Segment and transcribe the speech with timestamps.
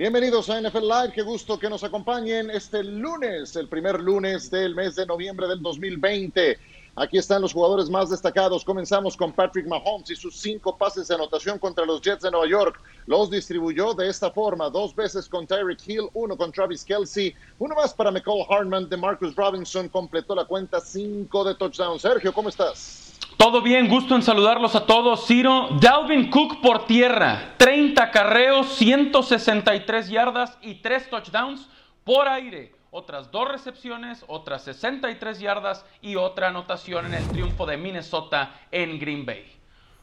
[0.00, 4.74] Bienvenidos a NFL Live, qué gusto que nos acompañen este lunes, el primer lunes del
[4.74, 6.58] mes de noviembre del 2020.
[6.96, 8.64] Aquí están los jugadores más destacados.
[8.64, 12.48] Comenzamos con Patrick Mahomes y sus cinco pases de anotación contra los Jets de Nueva
[12.48, 12.80] York.
[13.04, 17.74] Los distribuyó de esta forma, dos veces con Tyreek Hill, uno con Travis Kelsey, uno
[17.74, 19.90] más para McCall Hartman de Marcus Robinson.
[19.90, 22.00] Completó la cuenta cinco de touchdown.
[22.00, 23.09] Sergio, ¿cómo estás?
[23.40, 25.26] Todo bien, gusto en saludarlos a todos.
[25.26, 31.66] Ciro, Dalvin Cook por tierra, 30 carreos, 163 yardas y 3 touchdowns
[32.04, 32.74] por aire.
[32.90, 38.98] Otras dos recepciones, otras 63 yardas y otra anotación en el triunfo de Minnesota en
[38.98, 39.50] Green Bay.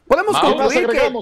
[0.07, 1.13] Podemos concluir que...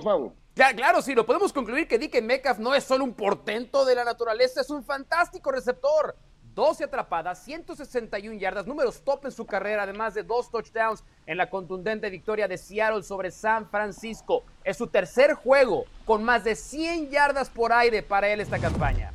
[0.56, 4.06] Ya, claro, Ciro, podemos concluir que DK Metcalf no es solo un portento de la
[4.06, 6.16] naturaleza, es un fantástico receptor.
[6.56, 11.50] 12 atrapadas, 161 yardas, números top en su carrera, además de dos touchdowns en la
[11.50, 14.44] contundente victoria de Seattle sobre San Francisco.
[14.64, 19.12] Es su tercer juego con más de 100 yardas por aire para él esta campaña.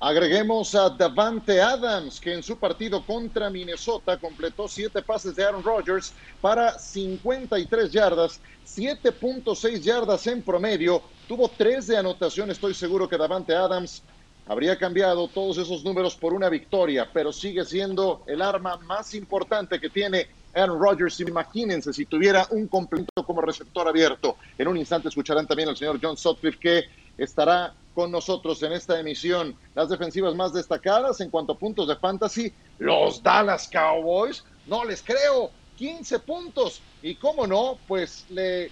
[0.00, 5.62] Agreguemos a Davante Adams, que en su partido contra Minnesota completó siete pases de Aaron
[5.62, 11.00] Rodgers para 53 yardas, 7.6 yardas en promedio.
[11.28, 12.50] Tuvo tres de anotación.
[12.50, 14.02] Estoy seguro que Davante Adams
[14.46, 19.80] habría cambiado todos esos números por una victoria, pero sigue siendo el arma más importante
[19.80, 21.20] que tiene Aaron Rodgers.
[21.20, 24.36] Imagínense si tuviera un complemento como receptor abierto.
[24.58, 26.84] En un instante escucharán también al señor John Sutcliffe que
[27.16, 29.56] estará con nosotros en esta emisión.
[29.74, 34.44] Las defensivas más destacadas en cuanto a puntos de fantasy, los Dallas Cowboys.
[34.66, 36.80] No les creo, 15 puntos.
[37.02, 38.70] Y cómo no, pues le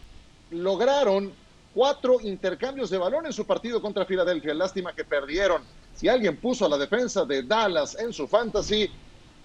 [0.50, 1.32] lograron
[1.74, 4.54] cuatro intercambios de balón en su partido contra Filadelfia.
[4.54, 5.62] Lástima que perdieron.
[5.94, 8.90] Si alguien puso a la defensa de Dallas en su fantasy,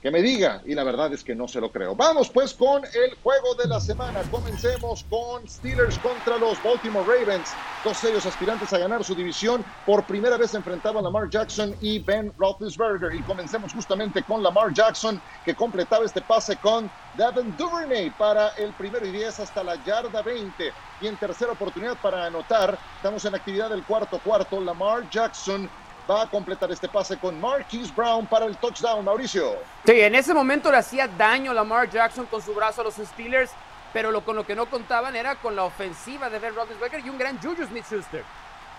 [0.02, 1.95] que me diga, y la verdad es que no se lo creo.
[1.95, 4.22] Vamos pues con el juego de la semana.
[4.30, 7.49] Comencemos con Steelers contra los Baltimore Ravens.
[7.83, 9.66] Dos ellos aspirantes a ganar su división.
[9.86, 13.16] Por primera vez enfrentaban a Lamar Jackson y Ben Roethlisberger.
[13.16, 18.73] Y comencemos justamente con Lamar Jackson, que completaba este pase con Devin Duvernay para el
[18.73, 20.72] primero y diez hasta la yarda 20.
[21.02, 24.61] Y en tercera oportunidad para anotar, estamos en actividad del cuarto cuarto.
[24.61, 25.67] Lamar Jackson
[26.10, 29.58] va a completar este pase con Marquise Brown para el touchdown, Mauricio.
[29.86, 33.52] Sí, en ese momento le hacía daño Lamar Jackson con su brazo a los Steelers,
[33.94, 37.10] pero lo con lo que no contaban era con la ofensiva de Ben Roethlisberger y
[37.10, 38.23] un gran Juju Smith-Schuster.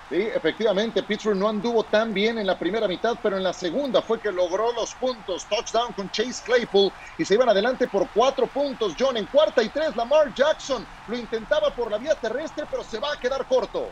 [0.08, 4.00] Sí, efectivamente, Pittsburgh no anduvo tan bien en la primera mitad, pero en la segunda
[4.00, 5.44] fue que logró los puntos.
[5.44, 8.94] Touchdown con Chase Claypool y se iban adelante por cuatro puntos.
[8.98, 12.98] John en cuarta y tres, Lamar Jackson lo intentaba por la vía terrestre, pero se
[12.98, 13.90] va a quedar corto.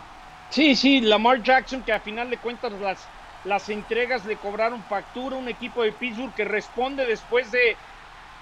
[0.48, 3.00] Sí, sí, Lamar Jackson que a final de cuentas las
[3.44, 7.76] las entregas le cobraron factura, un equipo de Pittsburgh que responde después de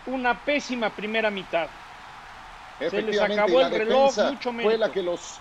[0.07, 1.69] una pésima primera mitad.
[2.79, 4.73] Se les acabó el reloj, mucho menos.
[4.73, 5.39] Fue la que los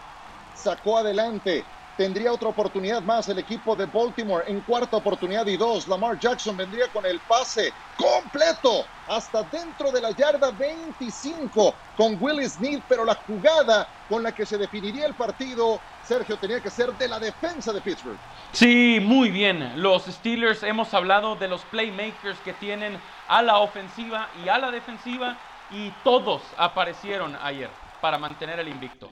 [0.56, 1.66] sacó adelante.
[1.96, 5.88] Tendría otra oportunidad más el equipo de Baltimore en cuarta oportunidad y dos.
[5.88, 12.50] Lamar Jackson vendría con el pase completo hasta dentro de la yarda 25 con Will
[12.50, 16.92] Smith, pero la jugada con la que se definiría el partido, Sergio, tenía que ser
[16.94, 18.18] de la defensa de Pittsburgh.
[18.54, 19.82] Sí, muy bien.
[19.82, 24.72] Los Steelers hemos hablado de los playmakers que tienen a la ofensiva y a la
[24.72, 25.38] defensiva
[25.72, 27.70] y todos aparecieron ayer
[28.02, 29.12] para mantener el invicto.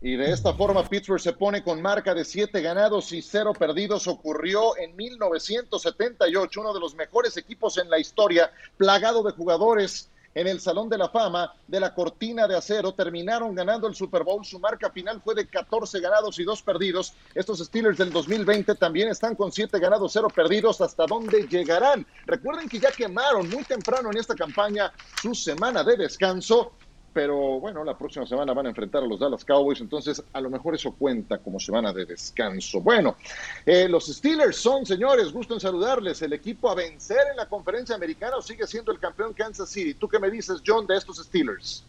[0.00, 4.06] Y de esta forma Pittsburgh se pone con marca de siete ganados y cero perdidos.
[4.06, 10.46] Ocurrió en 1978, uno de los mejores equipos en la historia, plagado de jugadores en
[10.46, 12.92] el Salón de la Fama de la Cortina de Acero.
[12.92, 14.44] Terminaron ganando el Super Bowl.
[14.44, 17.14] Su marca final fue de 14 ganados y 2 perdidos.
[17.34, 20.82] Estos Steelers del 2020 también están con 7 ganados, 0 perdidos.
[20.82, 22.06] ¿Hasta dónde llegarán?
[22.26, 24.92] Recuerden que ya quemaron muy temprano en esta campaña
[25.22, 26.72] su semana de descanso
[27.16, 30.50] pero bueno, la próxima semana van a enfrentar a los Dallas Cowboys, entonces a lo
[30.50, 32.82] mejor eso cuenta como semana de descanso.
[32.82, 33.16] Bueno,
[33.64, 37.96] eh, los Steelers son, señores, gusto en saludarles, el equipo a vencer en la conferencia
[37.96, 39.94] americana o sigue siendo el campeón Kansas City.
[39.94, 41.86] ¿Tú qué me dices, John, de estos Steelers?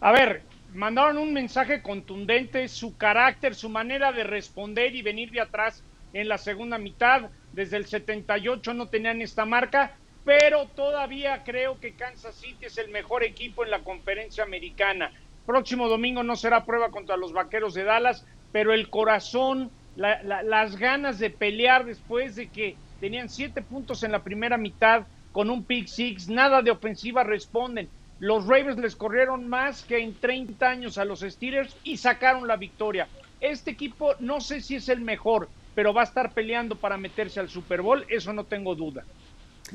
[0.00, 0.40] A ver,
[0.72, 5.82] mandaron un mensaje contundente, su carácter, su manera de responder y venir de atrás
[6.14, 11.96] en la segunda mitad, desde el 78 no tenían esta marca pero todavía creo que
[11.96, 15.12] Kansas City es el mejor equipo en la conferencia americana.
[15.46, 21.18] Próximo domingo no será prueba contra los Vaqueros de Dallas, pero el corazón, las ganas
[21.18, 25.88] de pelear después de que tenían siete puntos en la primera mitad con un pick
[25.88, 27.90] six, nada de ofensiva responden.
[28.18, 32.56] Los Ravens les corrieron más que en 30 años a los Steelers y sacaron la
[32.56, 33.08] victoria.
[33.40, 37.40] Este equipo no sé si es el mejor, pero va a estar peleando para meterse
[37.40, 39.04] al Super Bowl, eso no tengo duda.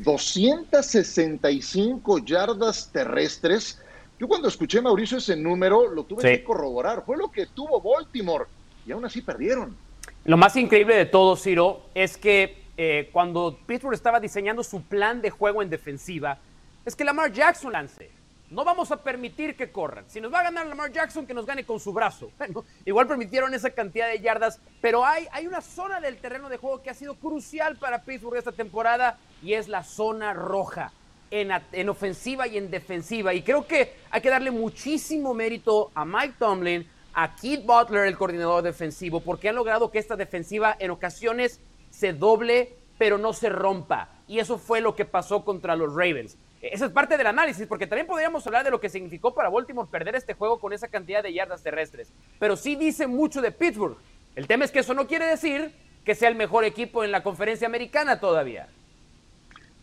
[0.03, 3.81] 265 yardas terrestres.
[4.19, 7.03] Yo cuando escuché Mauricio ese número lo tuve que corroborar.
[7.05, 8.45] Fue lo que tuvo Baltimore
[8.85, 9.75] y aún así perdieron.
[10.25, 15.21] Lo más increíble de todo, Ciro, es que eh, cuando Pittsburgh estaba diseñando su plan
[15.21, 16.39] de juego en defensiva,
[16.85, 18.09] es que Lamar Jackson lance.
[18.49, 20.05] No vamos a permitir que corran.
[20.07, 22.31] Si nos va a ganar Lamar Jackson, que nos gane con su brazo.
[22.37, 26.57] Bueno, igual permitieron esa cantidad de yardas, pero hay, hay una zona del terreno de
[26.57, 30.93] juego que ha sido crucial para Pittsburgh esta temporada y es la zona roja.
[31.29, 33.33] En, en, ofensiva y en defensiva.
[33.33, 38.17] Y creo que hay que darle muchísimo mérito a Mike Tomlin, a Keith Butler, el
[38.17, 41.59] coordinador defensivo, porque han logrado que esta defensiva en ocasiones
[41.89, 44.07] se doble, pero no se rompa.
[44.25, 46.37] Y eso fue lo que pasó contra los Ravens.
[46.61, 49.87] Esa es parte del análisis, porque también podríamos hablar de lo que significó para Baltimore
[49.89, 52.11] perder este juego con esa cantidad de yardas terrestres.
[52.39, 53.97] Pero sí dice mucho de Pittsburgh.
[54.35, 55.71] El tema es que eso no quiere decir
[56.03, 58.67] que sea el mejor equipo en la conferencia americana todavía.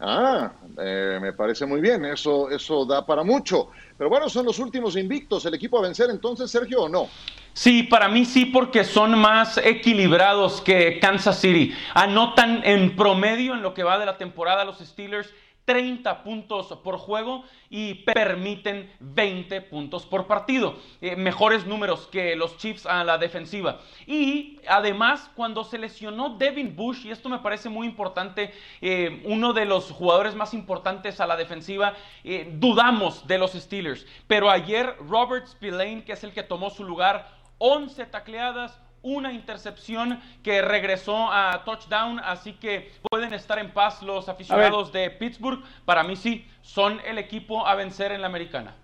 [0.00, 3.70] Ah, eh, me parece muy bien, eso, eso da para mucho.
[3.96, 7.08] Pero bueno, son los últimos invictos, el equipo a vencer entonces, Sergio, ¿o no?
[7.52, 11.72] Sí, para mí sí, porque son más equilibrados que Kansas City.
[11.94, 15.30] Anotan en promedio en lo que va de la temporada los Steelers
[15.64, 20.76] 30 puntos por juego y permiten 20 puntos por partido.
[21.00, 23.80] Eh, mejores números que los Chiefs a la defensiva.
[24.06, 29.52] Y además, cuando se lesionó Devin Bush, y esto me parece muy importante, eh, uno
[29.52, 34.06] de los jugadores más importantes a la defensiva, eh, dudamos de los Steelers.
[34.26, 37.28] Pero ayer Robert Spillane, que es el que tomó su lugar,
[37.58, 44.28] 11 tacleadas, una intercepción que regresó a touchdown, así que pueden estar en paz los
[44.28, 45.62] aficionados de Pittsburgh.
[45.84, 48.74] Para mí sí, son el equipo a vencer en la americana.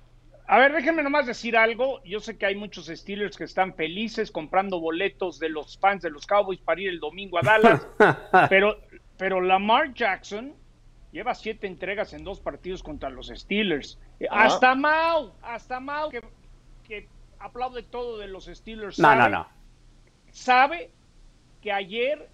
[0.46, 2.02] A ver, déjenme nomás decir algo.
[2.04, 6.10] Yo sé que hay muchos Steelers que están felices comprando boletos de los fans de
[6.10, 7.86] los Cowboys para ir el domingo a Dallas,
[8.50, 8.78] pero,
[9.16, 10.54] pero Lamar Jackson
[11.12, 13.98] lleva siete entregas en dos partidos contra los Steelers.
[14.28, 16.20] Hasta Mau, hasta Mau, que,
[16.86, 17.08] que
[17.38, 18.98] aplaude todo de los Steelers.
[18.98, 19.59] No, no, no
[20.32, 20.90] sabe
[21.60, 22.28] que ayer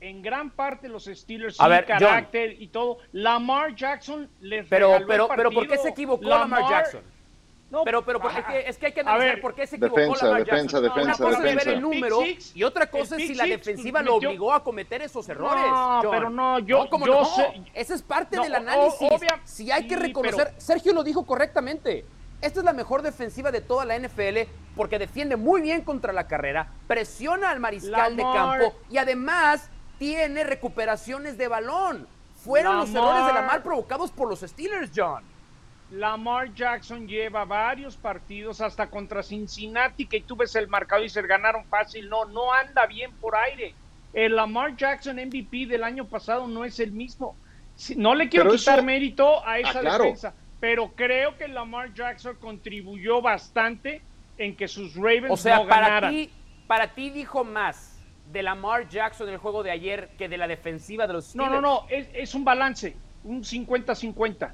[0.00, 5.50] en gran parte los Steelers a carácter y todo, Lamar Jackson les pero, pero, pero
[5.50, 7.02] ¿por qué se equivocó Lamar, Jackson?
[7.70, 10.80] No, pero, pero es, que, hay que analizar por qué se equivocó defensa, Lamar defensa,
[10.80, 10.82] Jackson.
[10.82, 12.20] Defensa, Una cosa es ver el número
[12.54, 15.64] y otra cosa es si la defensiva lo obligó a cometer esos errores.
[15.66, 17.24] No, pero no, yo, yo no.
[17.24, 17.62] Sé.
[17.74, 19.08] Esa es parte del análisis.
[19.44, 22.04] si hay que reconocer, Sergio lo dijo correctamente.
[22.40, 26.28] Esta es la mejor defensiva de toda la NFL porque defiende muy bien contra la
[26.28, 29.68] carrera, presiona al mariscal de campo y además
[29.98, 32.06] tiene recuperaciones de balón.
[32.36, 35.24] Fueron los errores de Lamar provocados por los Steelers, John.
[35.90, 41.22] Lamar Jackson lleva varios partidos hasta contra Cincinnati que tú ves el marcado y se
[41.22, 42.08] ganaron fácil.
[42.08, 43.74] No, no anda bien por aire.
[44.12, 47.34] El Lamar Jackson MVP del año pasado no es el mismo.
[47.96, 53.22] No le quiero quitar mérito a esa ah, defensa pero creo que Lamar Jackson contribuyó
[53.22, 54.02] bastante
[54.36, 56.30] en que sus Ravens o sea, no para Ti,
[56.66, 57.98] para ti dijo más
[58.32, 61.50] de Lamar Jackson en el juego de ayer que de la defensiva de los Steelers.
[61.50, 62.94] No, no, no, es, un balance,
[63.24, 64.50] un 50-50.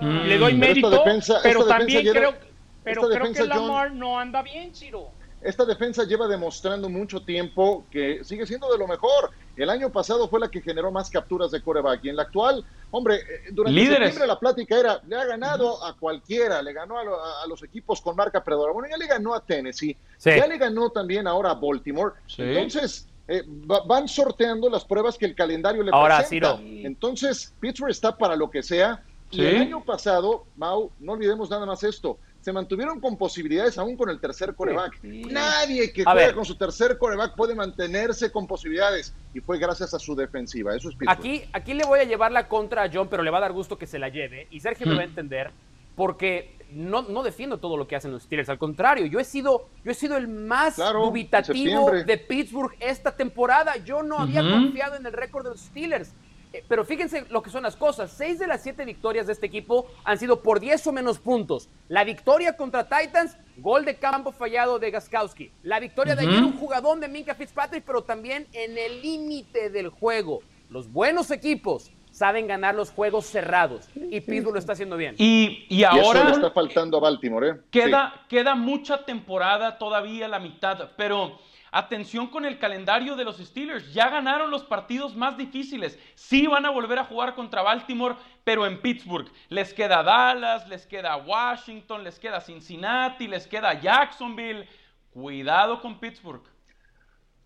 [0.00, 0.18] Mm.
[0.26, 1.04] Le doy mérito,
[1.42, 2.34] pero, también creo,
[2.82, 5.10] pero creo que Lamar no anda bien, Ciro.
[5.42, 9.30] Esta defensa lleva demostrando mucho tiempo que sigue siendo de lo mejor.
[9.56, 12.64] El año pasado fue la que generó más capturas de coreback y en la actual,
[12.90, 17.46] hombre, eh, durante septiembre la plática era, le ha ganado a cualquiera, le ganó a,
[17.46, 18.72] los equipos con marca predadora.
[18.72, 22.14] Bueno, ya le ganó a Tennessee, ya le ganó también ahora a Baltimore.
[22.38, 26.60] Entonces, eh, van sorteando las pruebas que el calendario le ahora, presenta.
[26.62, 29.02] Entonces, Pittsburgh está para lo que sea.
[29.30, 33.96] Y el año pasado, Mau, no olvidemos nada más esto, se mantuvieron con posibilidades aún
[33.96, 35.00] con el tercer coreback.
[35.02, 39.98] Nadie que juega con su tercer coreback puede mantenerse con posibilidades y fue gracias a
[40.00, 40.74] su defensiva.
[40.74, 43.38] Eso es Aquí, aquí le voy a llevar la contra a John, pero le va
[43.38, 45.08] a dar gusto que se la lleve y Sergio me va a hmm.
[45.08, 45.50] entender
[45.94, 49.68] porque no, no defiendo todo lo que hacen los Steelers, al contrario, yo he sido,
[49.84, 53.76] yo he sido el más dubitativo de Pittsburgh esta temporada.
[53.76, 56.12] Yo no había confiado en el récord de los Steelers.
[56.52, 58.12] Eh, pero fíjense lo que son las cosas.
[58.12, 61.68] Seis de las siete victorias de este equipo han sido por diez o menos puntos.
[61.88, 65.50] La victoria contra Titans, gol de campo fallado de Gaskowski.
[65.62, 69.88] La victoria de ayer, un jugadón de Minka Fitzpatrick, pero también en el límite del
[69.88, 70.40] juego.
[70.68, 75.14] Los buenos equipos saben ganar los juegos cerrados y Pittsburgh lo está haciendo bien.
[75.18, 76.30] Y, y ahora...
[76.30, 77.54] está faltando a Baltimore, ¿eh?
[77.70, 81.38] Queda, queda mucha temporada todavía la mitad, pero
[81.74, 83.94] Atención con el calendario de los Steelers.
[83.94, 85.98] Ya ganaron los partidos más difíciles.
[86.14, 88.14] Sí van a volver a jugar contra Baltimore,
[88.44, 89.26] pero en Pittsburgh.
[89.48, 94.68] Les queda Dallas, les queda Washington, les queda Cincinnati, les queda Jacksonville.
[95.14, 96.42] Cuidado con Pittsburgh.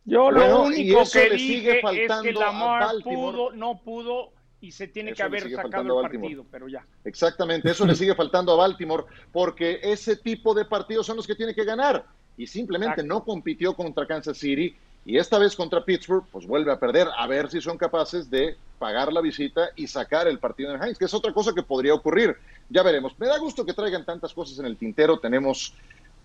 [0.04, 5.22] Yo lo único que dije es que Lamar pudo, no pudo y se tiene que
[5.22, 6.84] haber sacado el partido, pero ya.
[7.04, 11.36] Exactamente, eso le sigue faltando a Baltimore porque ese tipo de partidos son los que
[11.36, 12.06] tiene que ganar
[12.36, 14.74] y simplemente no compitió contra Kansas City
[15.04, 18.56] Y esta vez contra Pittsburgh, pues vuelve a perder, a ver si son capaces de
[18.78, 21.94] pagar la visita y sacar el partido en Heinz, que es otra cosa que podría
[21.94, 22.36] ocurrir.
[22.68, 23.16] Ya veremos.
[23.18, 25.20] Me da gusto que traigan tantas cosas en el tintero.
[25.20, 25.72] Tenemos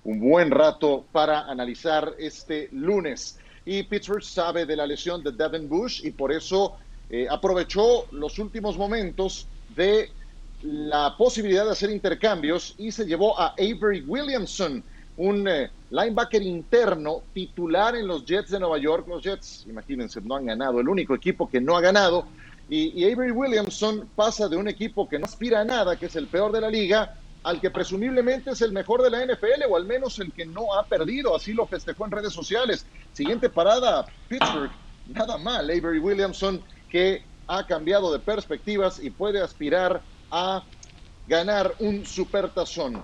[0.03, 3.39] un buen rato para analizar este lunes.
[3.65, 6.77] Y Pittsburgh sabe de la lesión de Devin Bush y por eso
[7.10, 10.10] eh, aprovechó los últimos momentos de
[10.63, 14.84] la posibilidad de hacer intercambios y se llevó a Avery Williamson,
[15.22, 19.08] un eh, linebacker interno titular en los Jets de Nueva York.
[19.08, 22.25] Los Jets, imagínense, no han ganado, el único equipo que no ha ganado.
[22.70, 26.28] Y, Avery Williamson pasa de un equipo que no aspira a nada, que es el
[26.28, 29.86] peor de la liga, al que presumiblemente es el mejor de la NFL o al
[29.86, 31.36] menos el que no ha perdido.
[31.36, 32.86] Así lo festejó en redes sociales.
[33.13, 34.72] Siguiente parada, Pittsburgh.
[35.08, 40.01] Nada mal, Avery Williamson que ha cambiado de perspectivas y puede aspirar
[40.32, 40.63] a
[41.28, 43.01] ganar un supertazón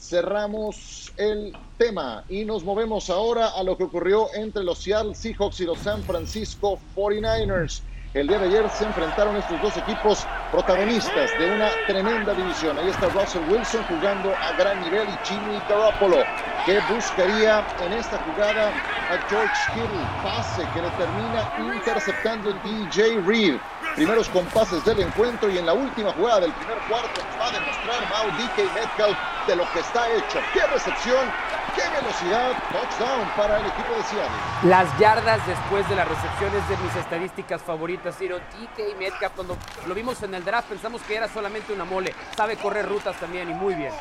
[0.00, 5.60] cerramos el tema y nos movemos ahora a lo que ocurrió entre los Seattle Seahawks
[5.60, 7.82] y los San Francisco 49ers.
[8.12, 12.76] El día de ayer se enfrentaron estos dos equipos protagonistas de una tremenda división.
[12.76, 16.24] Ahí está Russell Wilson jugando a gran nivel y Jimmy Garoppolo,
[16.66, 23.60] que buscaría en esta jugada a George Kittle, pase que le termina interceptando DJ Reed
[23.94, 28.08] primeros compases del encuentro y en la última jugada del primer cuarto va a demostrar
[28.10, 30.38] Mau DK Metcalf de lo que está hecho.
[30.52, 31.30] ¡Qué recepción!
[31.74, 32.52] ¡Qué velocidad!
[32.72, 34.30] Touchdown para el equipo de Seattle.
[34.64, 38.38] Las yardas después de las recepciones de mis estadísticas favoritas, Ciro.
[38.38, 39.56] DK Metcalf, cuando
[39.86, 42.14] lo vimos en el draft pensamos que era solamente una mole.
[42.36, 43.92] Sabe correr rutas también y muy bien.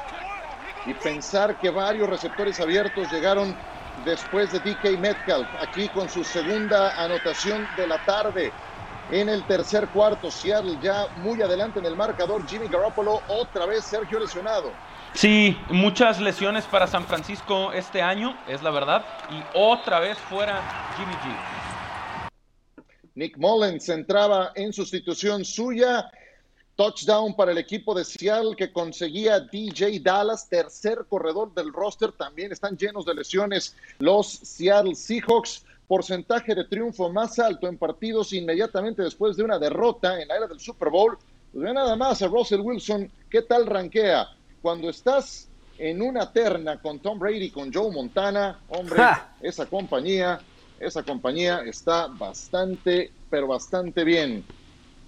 [0.85, 3.55] Y pensar que varios receptores abiertos llegaron
[4.05, 8.51] después de DK Metcalf, aquí con su segunda anotación de la tarde
[9.11, 10.31] en el tercer cuarto.
[10.31, 12.47] Seattle ya muy adelante en el marcador.
[12.47, 14.71] Jimmy Garoppolo otra vez Sergio lesionado.
[15.13, 19.03] Sí, muchas lesiones para San Francisco este año, es la verdad.
[19.31, 20.61] Y otra vez fuera
[20.97, 22.29] Jimmy G.
[23.15, 26.09] Nick Mullens entraba en sustitución suya.
[26.75, 32.13] Touchdown para el equipo de Seattle que conseguía DJ Dallas, tercer corredor del roster.
[32.13, 38.31] También están llenos de lesiones los Seattle Seahawks porcentaje de triunfo más alto en partidos
[38.33, 41.17] inmediatamente después de una derrota en la era del Super Bowl.
[41.51, 44.27] Pues ve nada más a Russell Wilson, ¿qué tal ranquea?
[44.61, 49.01] Cuando estás en una terna con Tom Brady, con Joe Montana, hombre,
[49.41, 50.39] esa compañía,
[50.79, 54.45] esa compañía está bastante, pero bastante bien.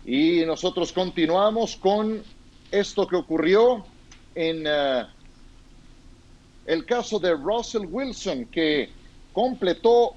[0.03, 2.23] Y nosotros continuamos con
[2.71, 3.85] esto que ocurrió
[4.33, 5.05] en eh,
[6.65, 8.89] el caso de Russell Wilson, que
[9.31, 10.15] completó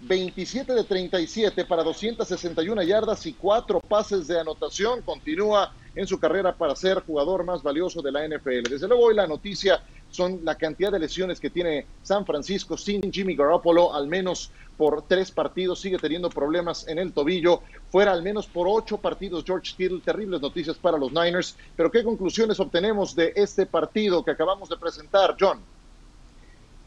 [0.00, 5.02] 27 de 37 para 261 yardas y cuatro pases de anotación.
[5.02, 8.70] Continúa en su carrera para ser jugador más valioso de la NFL.
[8.70, 13.12] Desde luego hoy la noticia son la cantidad de lesiones que tiene San Francisco sin
[13.12, 18.22] Jimmy Garoppolo, al menos por tres partidos, sigue teniendo problemas en el tobillo, fuera al
[18.22, 23.14] menos por ocho partidos George Kittle, terribles noticias para los Niners, pero ¿qué conclusiones obtenemos
[23.16, 25.60] de este partido que acabamos de presentar, John?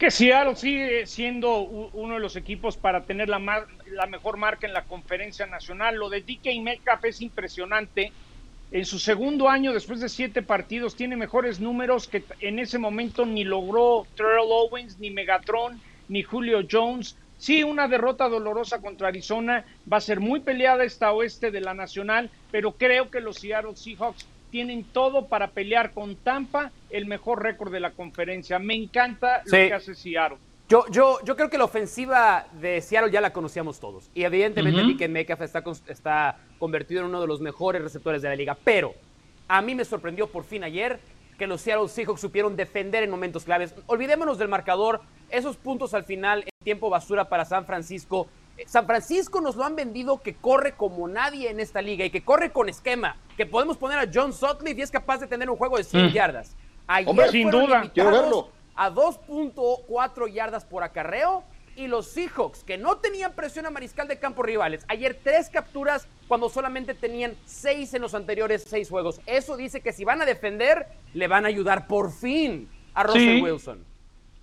[0.01, 4.85] Que Seattle sigue siendo uno de los equipos para tener la, mejor marca en la
[4.85, 5.95] conferencia nacional.
[5.95, 8.11] Lo de DK Metcalf es impresionante.
[8.71, 13.27] En su segundo año, después de siete partidos, tiene mejores números que en ese momento
[13.27, 17.15] ni logró Terrell Owens, ni Megatron, ni Julio Jones.
[17.37, 19.65] Sí, una derrota dolorosa contra Arizona.
[19.91, 23.75] Va a ser muy peleada esta oeste de la nacional, pero creo que los Seattle
[23.75, 28.59] Seahawks tienen todo para pelear con Tampa el mejor récord de la conferencia.
[28.59, 30.37] Me encanta lo que hace Seattle.
[30.69, 34.09] Yo, yo, yo creo que la ofensiva de Seattle ya la conocíamos todos.
[34.13, 38.35] Y evidentemente uh Metcalf está, está convertido en uno de los mejores receptores de la
[38.35, 38.57] liga.
[38.63, 38.93] Pero
[39.47, 40.99] a mí me sorprendió por fin ayer
[41.37, 43.73] que los Seattle Seahawks supieron defender en momentos claves.
[43.87, 48.27] Olvidémonos del marcador, esos puntos al final en tiempo basura para San Francisco
[48.67, 52.23] San Francisco nos lo han vendido que corre como nadie en esta liga y que
[52.23, 55.57] corre con esquema, que podemos poner a John Sutcliffe y es capaz de tener un
[55.57, 56.09] juego de 100 mm.
[56.09, 56.55] yardas.
[56.87, 58.49] Ayer sin duda, quiero verlo.
[58.75, 61.43] A 2.4 yardas por acarreo
[61.75, 64.85] y los Seahawks, que no tenían presión a mariscal de campo rivales.
[64.87, 69.21] Ayer tres capturas cuando solamente tenían seis en los anteriores seis juegos.
[69.25, 73.41] Eso dice que si van a defender, le van a ayudar por fin a Russell
[73.41, 73.85] Wilson.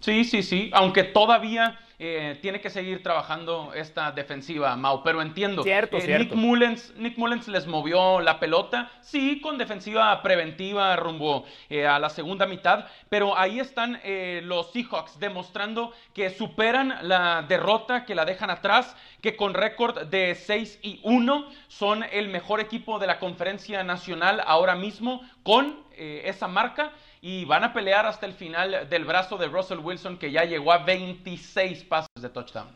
[0.01, 5.65] Sí, sí, sí, aunque todavía eh, tiene que seguir trabajando esta defensiva, Mau, pero entiendo.
[5.65, 6.37] Cierto, eh, cierto.
[6.37, 11.99] Nick, Mullens, Nick Mullens les movió la pelota, sí, con defensiva preventiva rumbo eh, a
[11.99, 14.01] la segunda mitad, pero ahí están
[14.45, 20.37] los Seahawks demostrando que superan la derrota, que la dejan atrás, que con récord de
[20.37, 26.47] 6 y 1 son el mejor equipo de la conferencia nacional ahora mismo con esa
[26.47, 30.45] marca y van a pelear hasta el final del brazo de Russell Wilson que ya
[30.45, 32.69] llegó a 26 pases de touchdown.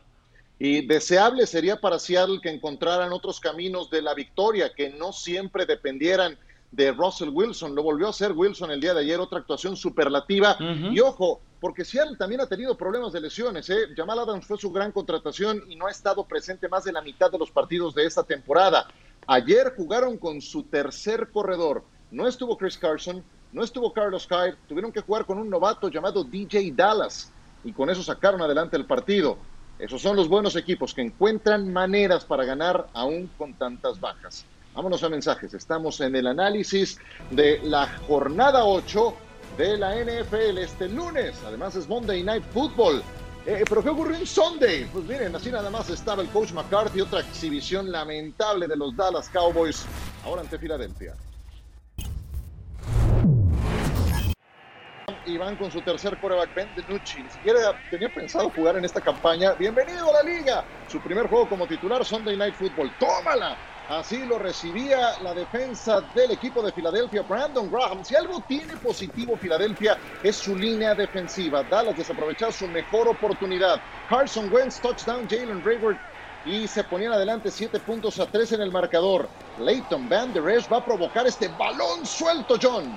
[0.58, 5.66] Y deseable sería para Seattle que encontraran otros caminos de la victoria, que no siempre
[5.66, 6.38] dependieran
[6.70, 7.74] de Russell Wilson.
[7.74, 10.56] Lo volvió a hacer Wilson el día de ayer, otra actuación superlativa.
[10.60, 13.68] Y ojo, porque Seattle también ha tenido problemas de lesiones.
[13.70, 13.88] ¿eh?
[13.96, 17.30] Jamal Adams fue su gran contratación y no ha estado presente más de la mitad
[17.30, 18.88] de los partidos de esta temporada.
[19.26, 21.84] Ayer jugaron con su tercer corredor.
[22.12, 24.56] No estuvo Chris Carson, no estuvo Carlos Hyde.
[24.68, 27.32] Tuvieron que jugar con un novato llamado DJ Dallas
[27.64, 29.38] y con eso sacaron adelante el partido.
[29.78, 34.44] Esos son los buenos equipos que encuentran maneras para ganar aún con tantas bajas.
[34.74, 35.54] Vámonos a mensajes.
[35.54, 36.98] Estamos en el análisis
[37.30, 39.14] de la jornada 8
[39.56, 41.34] de la NFL este lunes.
[41.46, 43.02] Además es Monday Night Football.
[43.46, 44.84] Eh, ¿Pero qué ocurrió en Sunday?
[44.92, 49.30] Pues miren, así nada más estaba el coach McCarthy, otra exhibición lamentable de los Dallas
[49.30, 49.86] Cowboys,
[50.26, 51.16] ahora ante Filadelfia.
[55.26, 57.22] Y van con su tercer coreback, Ben DiNucci.
[57.22, 59.52] Ni siquiera tenía pensado jugar en esta campaña.
[59.52, 60.64] Bienvenido a la liga.
[60.88, 62.92] Su primer juego como titular, Sunday Night Football.
[62.98, 63.56] ¡Tómala!
[63.88, 68.04] Así lo recibía la defensa del equipo de Filadelfia, Brandon Graham.
[68.04, 71.62] Si algo tiene positivo Filadelfia es su línea defensiva.
[71.64, 73.80] Dallas desaprovechó su mejor oportunidad.
[74.08, 75.98] Carson Wentz, touchdown, Jalen Rayward
[76.44, 79.28] y se ponían adelante 7 puntos a 3 en el marcador.
[79.58, 82.92] Leighton Van Der Esch va a provocar este balón suelto, John.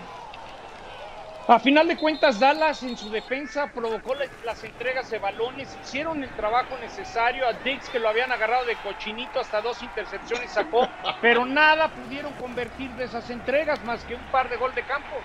[1.48, 6.36] A final de cuentas, Dallas en su defensa provocó las entregas de balones, hicieron el
[6.36, 10.90] trabajo necesario a Dix que lo habían agarrado de cochinito, hasta dos intercepciones sacó,
[11.22, 15.24] pero nada pudieron convertir de esas entregas más que un par de gol de campo.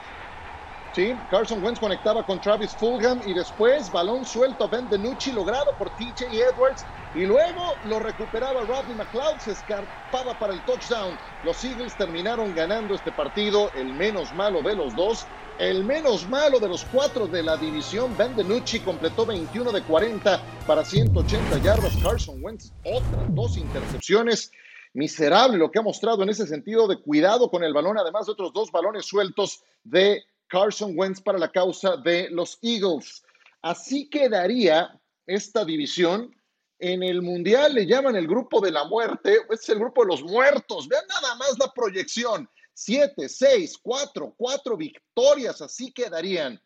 [0.93, 5.75] Sí, Carson Wentz conectaba con Travis Fulgham y después balón suelto a Ben DiNucci logrado
[5.79, 6.85] por TJ Edwards
[7.15, 11.17] y luego lo recuperaba Rodney McLeod, se escapaba para el touchdown.
[11.43, 15.29] Los Eagles terminaron ganando este partido, el menos malo de los dos,
[15.61, 18.17] el menos malo de los cuatro de la división.
[18.17, 21.93] Ben DiNucci completó 21 de 40 para 180 yardas.
[22.03, 24.51] Carson Wentz otras dos intercepciones
[24.95, 28.33] miserable lo que ha mostrado en ese sentido de cuidado con el balón, además de
[28.33, 33.23] otros dos balones sueltos de Carson Wentz para la causa de los Eagles.
[33.61, 36.35] Así quedaría esta división.
[36.79, 40.23] En el Mundial le llaman el grupo de la muerte, es el grupo de los
[40.23, 40.89] muertos.
[40.89, 42.49] Vean nada más la proyección.
[42.81, 46.59] Siete, seis, cuatro, cuatro victorias, así quedarían.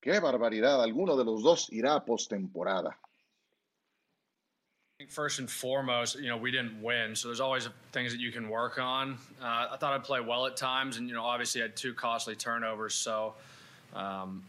[0.00, 2.98] Qué barbaridad, alguno de los dos irá a postemporada.
[5.10, 8.48] First and foremost, you know, we didn't win, so there's always things that you can
[8.48, 9.18] work on.
[9.42, 11.92] Uh, I thought I'd play well at times, and you know, obviously I had two
[11.92, 12.94] costly turnovers.
[12.94, 13.34] So,
[13.94, 14.42] um,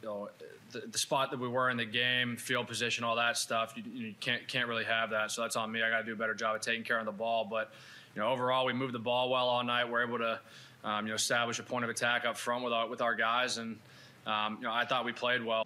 [0.00, 0.30] you know,
[0.70, 3.82] the, the, spot that we were in the game, field position, all that stuff, you,
[3.92, 5.32] you can't can't really have that.
[5.32, 5.82] So that's on me.
[5.82, 7.44] I got to do a better job of taking care of the ball.
[7.44, 7.74] But
[8.14, 9.88] you know, overall, we moved the ball well all night.
[9.88, 10.40] We're able to,
[10.84, 13.58] um, you know, establish a point of attack up front with our with our guys,
[13.58, 13.78] and
[14.26, 15.64] um, you know, I thought we played well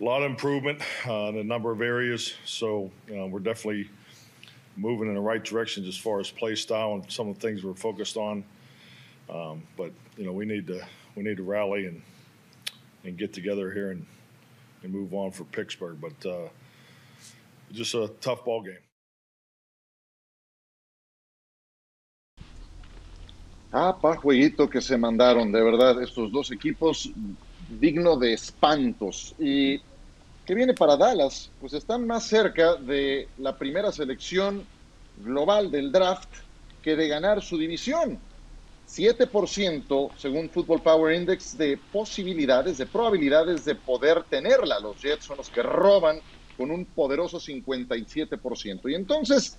[0.00, 2.34] a lot of improvement uh, in a number of areas.
[2.44, 3.88] So uh, we're definitely
[4.76, 7.64] moving in the right direction as far as play style and some of the things
[7.64, 8.44] we're focused on.
[9.30, 12.02] Um, but you know, we need to we need to rally and
[13.04, 14.06] and get together here and
[14.82, 15.98] and move on for Pittsburgh.
[16.00, 16.48] But uh,
[17.72, 18.76] just a tough ball game.
[23.78, 27.10] Ah, pa jueguito que se mandaron, de verdad, estos dos equipos
[27.78, 29.34] digno de espantos.
[29.38, 29.76] ¿Y
[30.46, 31.50] qué viene para Dallas?
[31.60, 34.66] Pues están más cerca de la primera selección
[35.18, 36.30] global del draft
[36.80, 38.18] que de ganar su división.
[38.88, 44.80] 7% según Football Power Index de posibilidades, de probabilidades de poder tenerla.
[44.80, 46.18] Los Jets son los que roban
[46.56, 48.90] con un poderoso 57%.
[48.90, 49.58] Y entonces,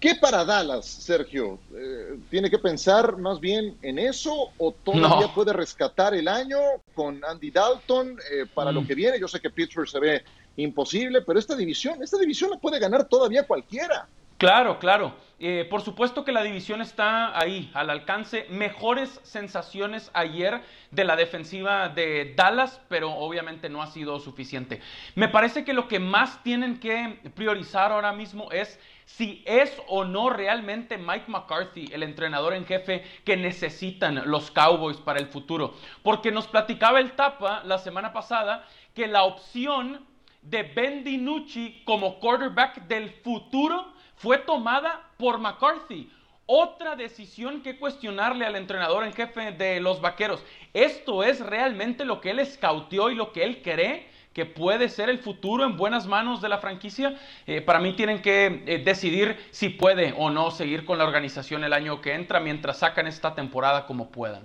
[0.00, 1.58] ¿Qué para Dallas, Sergio?
[1.74, 6.58] Eh, ¿Tiene que pensar más bien en eso o todavía puede rescatar el año
[6.94, 8.86] con Andy Dalton eh, para lo mm.
[8.86, 9.20] que viene?
[9.20, 10.24] Yo sé que Pittsburgh se ve
[10.56, 14.06] imposible, pero esta división, esta división la puede ganar todavía cualquiera.
[14.36, 15.14] Claro, claro.
[15.38, 18.46] Eh, por supuesto que la división está ahí, al alcance.
[18.50, 24.80] Mejores sensaciones ayer de la defensiva de Dallas, pero obviamente no ha sido suficiente.
[25.14, 30.04] Me parece que lo que más tienen que priorizar ahora mismo es si es o
[30.04, 35.74] no realmente Mike McCarthy el entrenador en jefe que necesitan los Cowboys para el futuro.
[36.02, 40.06] Porque nos platicaba el Tapa la semana pasada que la opción
[40.42, 46.10] de Ben DiNucci como quarterback del futuro fue tomada por McCarthy.
[46.46, 50.44] Otra decisión que cuestionarle al entrenador en jefe de los Vaqueros.
[50.74, 54.08] ¿Esto es realmente lo que él escauteó y lo que él cree?
[54.34, 57.18] Que puede ser el futuro en buenas manos de la franquicia.
[57.46, 61.62] Eh, para mí tienen que eh, decidir si puede o no seguir con la organización
[61.62, 64.42] el año que entra mientras sacan esta temporada como puedan.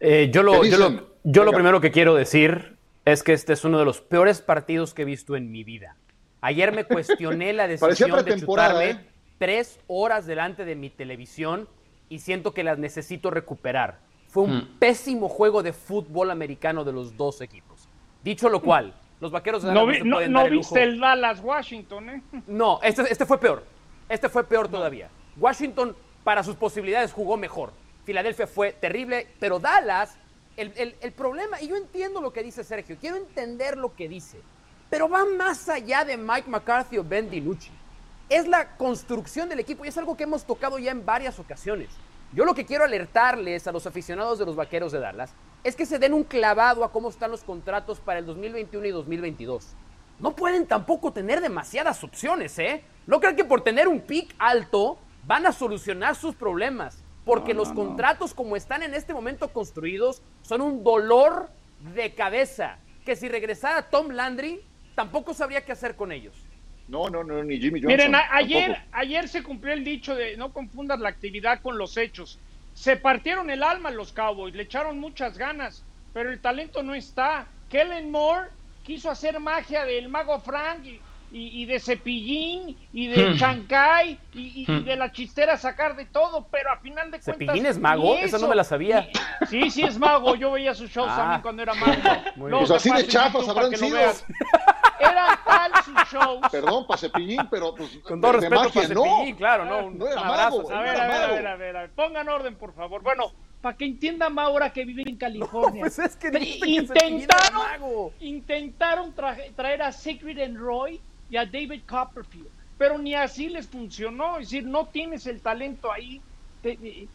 [0.00, 0.62] Eh, yo lo,
[1.24, 4.92] yo lo primero que quiero decir es que este es uno de los peores partidos
[4.92, 5.96] que he visto en mi vida.
[6.42, 9.00] Ayer me cuestioné la decisión de chutarme ¿eh?
[9.38, 11.66] tres horas delante de mi televisión
[12.10, 13.98] y siento que las necesito recuperar.
[14.28, 14.78] Fue un hmm.
[14.78, 17.67] pésimo juego de fútbol americano de los dos equipos.
[18.28, 22.22] Dicho lo cual, los vaqueros de Dallas no, no, no viste el Dallas Washington, ¿eh?
[22.46, 23.64] No, este, este fue peor.
[24.06, 25.08] Este fue peor todavía.
[25.38, 27.72] Washington, para sus posibilidades, jugó mejor.
[28.04, 30.18] Filadelfia fue terrible, pero Dallas,
[30.58, 34.42] el, el problema, y yo entiendo lo que dice Sergio, quiero entender lo que dice,
[34.90, 37.70] pero va más allá de Mike McCarthy o Ben DiNucci.
[38.28, 41.88] Es la construcción del equipo y es algo que hemos tocado ya en varias ocasiones.
[42.34, 45.86] Yo lo que quiero alertarles a los aficionados de los Vaqueros de Dallas es que
[45.86, 49.74] se den un clavado a cómo están los contratos para el 2021 y 2022.
[50.20, 52.82] No pueden tampoco tener demasiadas opciones, ¿eh?
[53.06, 57.72] No crean que por tener un pick alto van a solucionar sus problemas, porque los
[57.72, 61.50] contratos como están en este momento construidos son un dolor
[61.94, 64.60] de cabeza, que si regresara Tom Landry,
[64.94, 66.34] tampoco sabría qué hacer con ellos.
[66.88, 67.96] No, no, no, ni Jimmy Johnson.
[67.96, 72.38] Miren, ayer, ayer se cumplió el dicho de no confundas la actividad con los hechos.
[72.78, 75.82] Se partieron el alma los Cowboys, le echaron muchas ganas,
[76.14, 77.48] pero el talento no está.
[77.68, 78.50] Kellen Moore
[78.84, 83.36] quiso hacer magia del mago Frank y, de Cepillín y de hmm.
[83.36, 84.84] Chancay y, hmm.
[84.84, 87.36] de la chistera sacar de todo, pero a final de cuentas.
[87.38, 88.14] ¿Cepillín es mago?
[88.16, 89.08] Eso, no me la sabía.
[89.48, 90.34] sí, sí es mago.
[90.36, 91.42] Yo veía sus shows también ah.
[91.42, 91.92] cuando era mago.
[92.58, 93.98] pues así de chafas habrán sido.
[95.00, 96.40] Era tal sus shows.
[96.50, 97.98] Perdón, para Cepillín, pero pues.
[97.98, 99.90] Con todo respeto para Cepillín, claro, no.
[99.90, 100.70] No era mago.
[100.72, 101.90] A ver, a ver, a ver, a ver, a ver.
[101.90, 103.02] Pongan orden, por favor.
[103.02, 105.80] Bueno, para que entienda ahora que vive en California.
[105.80, 106.28] pues es que
[106.66, 109.14] intentaron, intentaron
[109.54, 114.38] traer a Secret and Roy y a David Copperfield, pero ni así les funcionó.
[114.38, 116.20] Es decir, no tienes el talento ahí.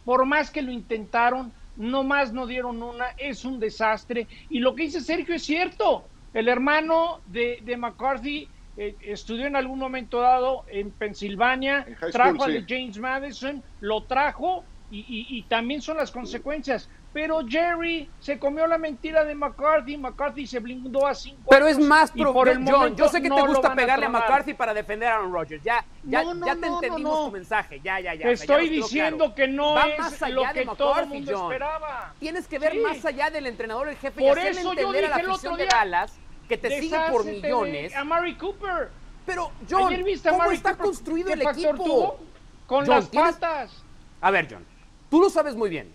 [0.06, 3.08] por más que lo intentaron, no más no dieron una.
[3.18, 4.28] Es un desastre.
[4.50, 6.06] Y lo que dice Sergio es cierto.
[6.34, 12.98] El hermano de, McCarthy eh, estudió en algún momento dado en Pensilvania, trajo a James
[12.98, 16.90] Madison, lo trajo y, también son las consecuencias.
[17.14, 21.78] Pero Jerry se comió la mentira de McCarthy, McCarthy se blindó a cinco Pero es
[21.78, 25.32] más el John, yo sé que te gusta pegarle a, McCarthy para defender a Aaron
[25.32, 25.64] Rodgers.
[25.64, 27.80] Ya, ya, ya te entendimos tu mensaje.
[27.84, 28.26] Ya, ya, ya.
[28.26, 31.44] Te estoy diciendo que no Va es más allá lo que de todo el mundo
[31.44, 32.14] esperaba.
[32.20, 35.16] Tienes que ver más allá del entrenador, el jefe, por y hacerle entender a la
[35.16, 37.96] afición de Dallas que te sigue por millones.
[37.96, 38.90] A Mary Cooper.
[39.26, 39.94] Pero, John,
[40.30, 42.20] ¿cómo está construido el equipo?
[42.66, 43.84] Con las patas.
[44.20, 44.66] A ver, John,
[45.10, 45.94] Tú lo sabes muy bien.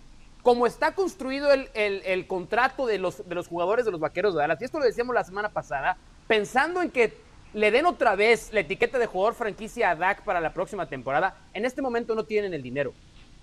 [0.48, 4.58] Como está construido el, contrato de los, de los jugadores de los vaqueros de Dallas,
[4.62, 7.12] y esto lo decíamos la semana pasada, pensando en que
[7.52, 11.36] le den otra vez la etiqueta de jugador franquicia a Dak para la próxima temporada,
[11.52, 12.94] en este momento no tienen el dinero.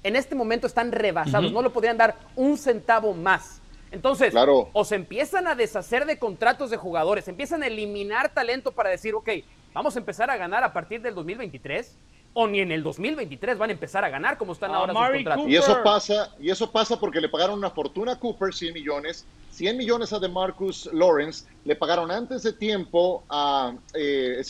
[0.01, 3.61] En este momento están rebasados, no lo podrían dar un centavo más.
[3.91, 4.33] Entonces,
[4.73, 9.13] o se empiezan a deshacer de contratos de jugadores, empiezan a eliminar talento para decir,
[9.13, 9.29] ok,
[9.75, 11.99] vamos a empezar a ganar a partir del 2023,
[12.37, 15.47] o ni en el 2023 van a empezar a ganar como están ahora sus contratos.
[15.47, 19.25] Y eso pasa, y eso pasa porque le pagaron una fortuna a Cooper, 100 millones,
[19.51, 24.43] 100 millones a DeMarcus Lawrence, le pagaron antes de tiempo a eh,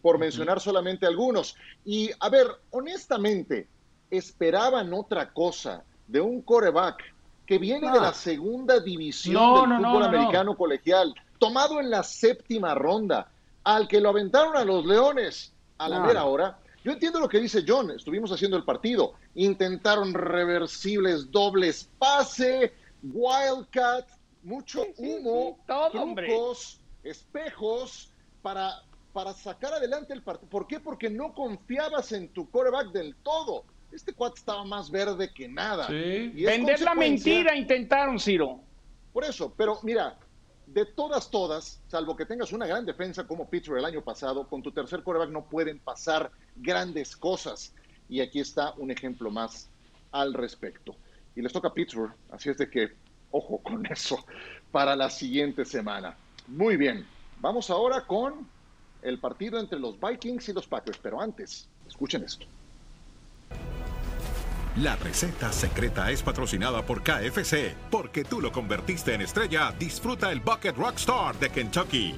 [0.00, 1.56] por mencionar solamente algunos.
[1.84, 3.66] Y a ver, honestamente,
[4.08, 7.12] esperaban otra cosa de un coreback
[7.44, 8.14] que viene de la ah.
[8.14, 13.26] segunda división del fútbol americano colegial, tomado en la séptima ronda,
[13.64, 17.40] al que lo aventaron a los Leones a la mera hora yo entiendo lo que
[17.40, 24.06] dice John, estuvimos haciendo el partido, intentaron reversibles, dobles pase, wildcat,
[24.42, 25.58] mucho humo,
[25.90, 28.82] trucos, espejos para,
[29.14, 30.50] para sacar adelante el partido.
[30.50, 30.78] ¿Por qué?
[30.78, 33.64] Porque no confiabas en tu coreback del todo.
[33.90, 35.88] Este cuate estaba más verde que nada.
[35.88, 38.60] Vender la mentira intentaron, Ciro.
[39.14, 40.18] Por eso, pero mira,
[40.74, 44.60] de todas, todas, salvo que tengas una gran defensa como Pittsburgh el año pasado, con
[44.60, 47.72] tu tercer coreback no pueden pasar grandes cosas.
[48.08, 49.70] Y aquí está un ejemplo más
[50.10, 50.96] al respecto.
[51.36, 52.92] Y les toca a Pittsburgh, así es de que,
[53.30, 54.18] ojo con eso,
[54.72, 56.16] para la siguiente semana.
[56.48, 57.06] Muy bien,
[57.40, 58.46] vamos ahora con
[59.02, 62.46] el partido entre los Vikings y los Packers, pero antes, escuchen esto.
[64.76, 67.76] La receta secreta es patrocinada por KFC.
[67.92, 72.16] Porque tú lo convertiste en estrella, disfruta el Bucket Rockstar de Kentucky.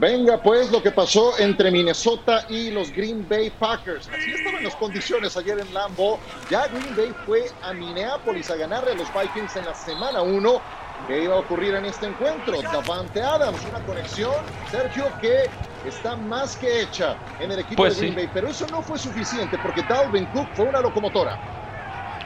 [0.00, 4.08] Venga pues lo que pasó entre Minnesota y los Green Bay Packers.
[4.08, 6.18] Así estaban las condiciones ayer en Lambo.
[6.50, 10.85] Ya Green Bay fue a Minneapolis a ganarle a los Vikings en la semana 1
[11.06, 12.60] ¿Qué iba a ocurrir en este encuentro?
[12.62, 14.34] Davante Adams, una conexión,
[14.70, 15.48] Sergio, que
[15.86, 18.98] está más que hecha en el equipo pues de Green Bay, pero eso no fue
[18.98, 21.38] suficiente porque Dalvin Cook fue una locomotora.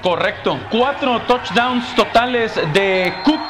[0.02, 0.58] Correcto.
[0.70, 3.40] Cuatro touchdowns totales de Cook,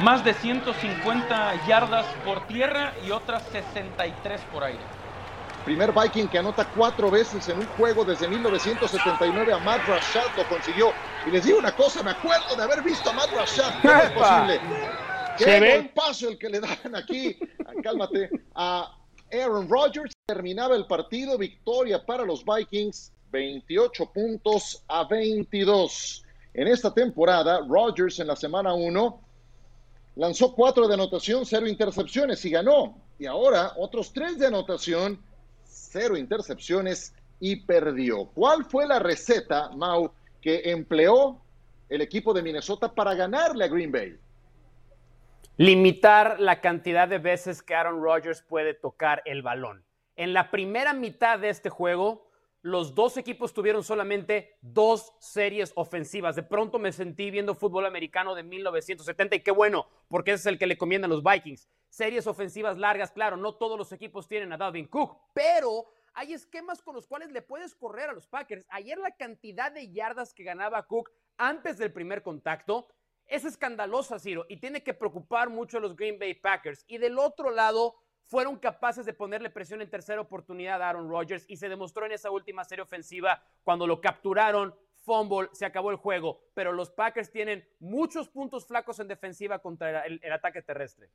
[0.00, 5.01] más de 150 yardas por tierra y otras 63 por aire.
[5.64, 10.48] Primer Viking que anota cuatro veces en un juego desde 1979 a Matt Rashad lo
[10.48, 10.92] consiguió.
[11.26, 13.80] Y les digo una cosa, me acuerdo de haber visto a Matt Rashad.
[13.80, 14.60] ¿Cómo es posible?
[15.38, 17.38] Qué paso el que le dan aquí.
[17.82, 18.30] Cálmate.
[18.54, 18.96] A
[19.32, 26.24] Aaron Rodgers terminaba el partido, victoria para los Vikings, 28 puntos a 22.
[26.54, 29.20] En esta temporada, Rodgers en la semana 1
[30.16, 32.98] lanzó 4 de anotación, 0 intercepciones y ganó.
[33.18, 35.18] Y ahora otros 3 de anotación,
[35.72, 38.26] 0 intercepciones y perdió.
[38.34, 41.40] ¿Cuál fue la receta, Mau, que empleó
[41.88, 44.18] el equipo de Minnesota para ganarle a Green Bay?
[45.56, 49.84] limitar la cantidad de veces que Aaron Rodgers puede tocar el balón.
[50.16, 52.26] En la primera mitad de este juego,
[52.62, 56.36] los dos equipos tuvieron solamente dos series ofensivas.
[56.36, 60.46] De pronto me sentí viendo fútbol americano de 1970 y qué bueno, porque ese es
[60.46, 61.68] el que le comiendan los Vikings.
[61.88, 66.80] Series ofensivas largas, claro, no todos los equipos tienen a Dalvin Cook, pero hay esquemas
[66.82, 68.64] con los cuales le puedes correr a los Packers.
[68.70, 72.86] Ayer la cantidad de yardas que ganaba Cook antes del primer contacto
[73.26, 76.84] es escandalosa, Ciro, y tiene que preocupar mucho a los Green Bay Packers.
[76.86, 77.96] Y del otro lado,
[78.32, 82.12] fueron capaces de ponerle presión en tercera oportunidad a Aaron Rodgers y se demostró en
[82.12, 86.40] esa última serie ofensiva cuando lo capturaron, fumble, se acabó el juego.
[86.54, 91.10] Pero los Packers tienen muchos puntos flacos en defensiva contra el, ataque terrestre.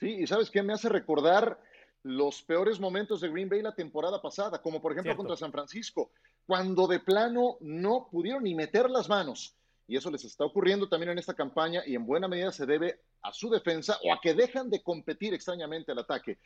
[0.00, 0.64] Sí, y ¿sabes qué?
[0.64, 1.60] Me hace recordar
[2.02, 6.10] los peores momentos de Green Bay la temporada pasada, como por ejemplo contra San Francisco,
[6.44, 9.55] cuando de plano no pudieron ni meter las manos
[9.88, 13.00] y eso les está ocurriendo también en esta campaña y en buena medida se debe
[13.22, 16.38] a su defensa o a que dejan de competir extrañamente al ataque.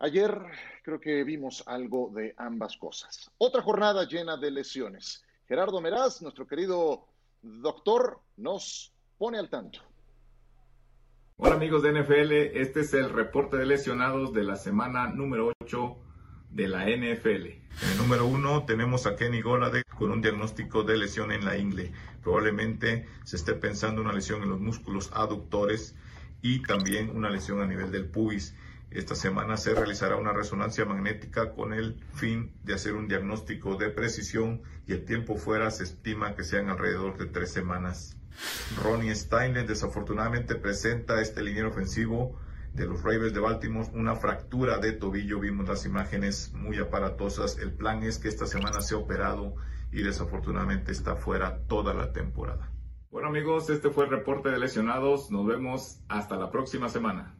[0.00, 0.38] Ayer
[0.82, 3.30] creo que vimos algo de ambas cosas.
[3.38, 5.24] Otra jornada llena de lesiones.
[5.46, 7.06] Gerardo Meraz, nuestro querido
[7.42, 9.80] doctor, nos pone al tanto.
[11.38, 16.07] Hola amigos de NFL, este es el reporte de lesionados de la semana número 8
[16.50, 17.46] de la NFL.
[17.82, 21.56] En el número 1 tenemos a Kenny Golade con un diagnóstico de lesión en la
[21.56, 21.92] ingle.
[22.22, 25.94] Probablemente se esté pensando una lesión en los músculos aductores
[26.42, 28.54] y también una lesión a nivel del pubis.
[28.90, 33.90] Esta semana se realizará una resonancia magnética con el fin de hacer un diagnóstico de
[33.90, 38.16] precisión y el tiempo fuera se estima que sean alrededor de tres semanas.
[38.82, 42.38] Ronnie Steiner desafortunadamente presenta este liniero ofensivo
[42.78, 45.40] de los Ravens de Baltimore una fractura de tobillo.
[45.40, 47.58] Vimos las imágenes muy aparatosas.
[47.58, 49.56] El plan es que esta semana sea operado
[49.90, 52.72] y desafortunadamente está fuera toda la temporada.
[53.10, 55.30] Bueno amigos, este fue el reporte de lesionados.
[55.30, 57.36] Nos vemos hasta la próxima semana.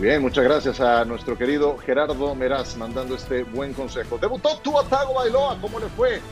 [0.00, 4.16] Muy bien, muchas gracias a nuestro querido Gerardo Meraz mandando este buen consejo.
[4.16, 6.22] Debutó Tua Bailoa, ¿cómo le fue?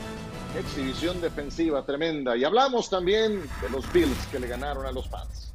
[0.57, 2.35] Exhibición defensiva tremenda.
[2.35, 5.53] Y hablamos también de los Bills que le ganaron a los Pats.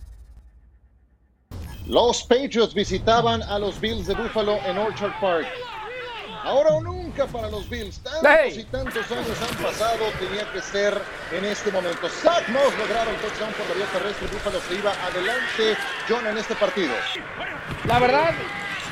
[1.89, 5.49] Los Patriots visitaban a los Bills de Buffalo en Orchard Park.
[6.45, 8.01] Ahora o nunca para los Bills.
[8.01, 11.01] Tantos y tantos años han pasado, tenía que ser
[11.33, 12.07] en este momento.
[12.09, 14.29] Zach Moss lograba el touchdown por la vía terrestre.
[14.29, 15.77] Búfalo se iba adelante,
[16.07, 16.95] John, en este partido.
[17.87, 18.35] La verdad,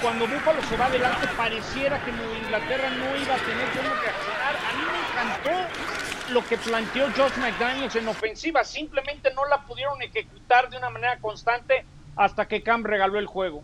[0.01, 4.57] cuando Búfalo se va adelante, pareciera que Inglaterra no iba a tener cómo reaccionar.
[4.57, 8.65] A mí me encantó lo que planteó Josh McDaniels en ofensiva.
[8.65, 11.85] Simplemente no la pudieron ejecutar de una manera constante
[12.17, 13.63] hasta que Cam regaló el juego.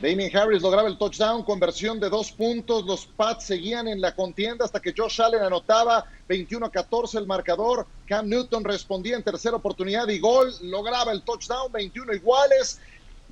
[0.00, 2.86] Damien Harris lograba el touchdown, conversión de dos puntos.
[2.86, 7.26] Los Pats seguían en la contienda hasta que Josh Allen anotaba 21 a 14 el
[7.26, 7.86] marcador.
[8.06, 10.54] Cam Newton respondía en tercera oportunidad y gol.
[10.62, 12.80] Lograba el touchdown, 21 iguales.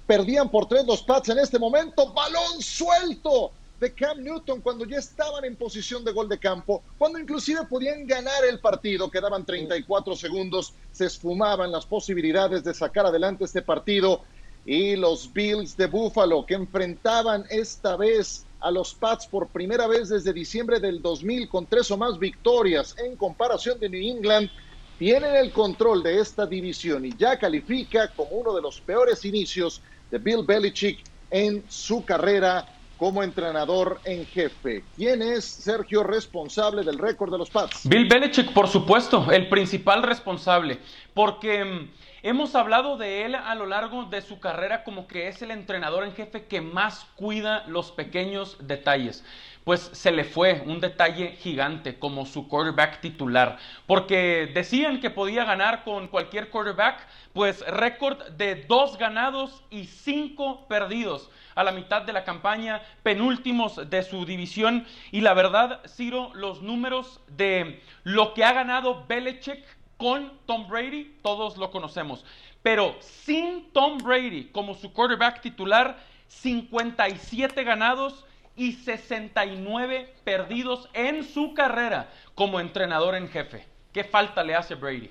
[0.07, 2.13] Perdían por tres los Pats en este momento.
[2.13, 3.51] Balón suelto
[3.81, 8.07] de Cam Newton cuando ya estaban en posición de gol de campo, cuando inclusive podían
[8.07, 14.23] ganar el partido, quedaban 34 segundos, se esfumaban las posibilidades de sacar adelante este partido
[14.69, 20.11] y los Bills de Buffalo que enfrentaban esta vez a los Pats por primera vez
[20.11, 24.51] desde diciembre del 2000 con tres o más victorias en comparación de New England,
[24.99, 29.81] tienen el control de esta división y ya califica como uno de los peores inicios
[30.11, 32.67] de Bill Belichick en su carrera
[32.99, 34.85] como entrenador en jefe.
[34.95, 37.89] ¿Quién es Sergio responsable del récord de los Pats?
[37.89, 40.79] Bill Belichick, por supuesto, el principal responsable,
[41.15, 45.41] porque mm, Hemos hablado de él a lo largo de su carrera como que es
[45.41, 49.25] el entrenador en jefe que más cuida los pequeños detalles.
[49.63, 53.59] pues se le fue un detalle gigante como su quarterback titular.
[53.87, 60.67] Porque decían que podía ganar con cualquier quarterback, pues récord de dos ganados y cinco
[60.69, 64.87] perdidos a la mitad de la campaña, penúltimos de su división.
[65.11, 69.63] Y la verdad, Ciro, los números de lo que ha ganado Belichick
[69.99, 72.25] con Tom Brady, todos lo conocemos.
[72.63, 78.25] Pero sin Tom Brady como su quarterback titular, 57 ganados
[78.57, 83.67] y 69 perdidos en su carrera como entrenador en jefe.
[83.93, 85.11] ¿Qué falta le hace Brady?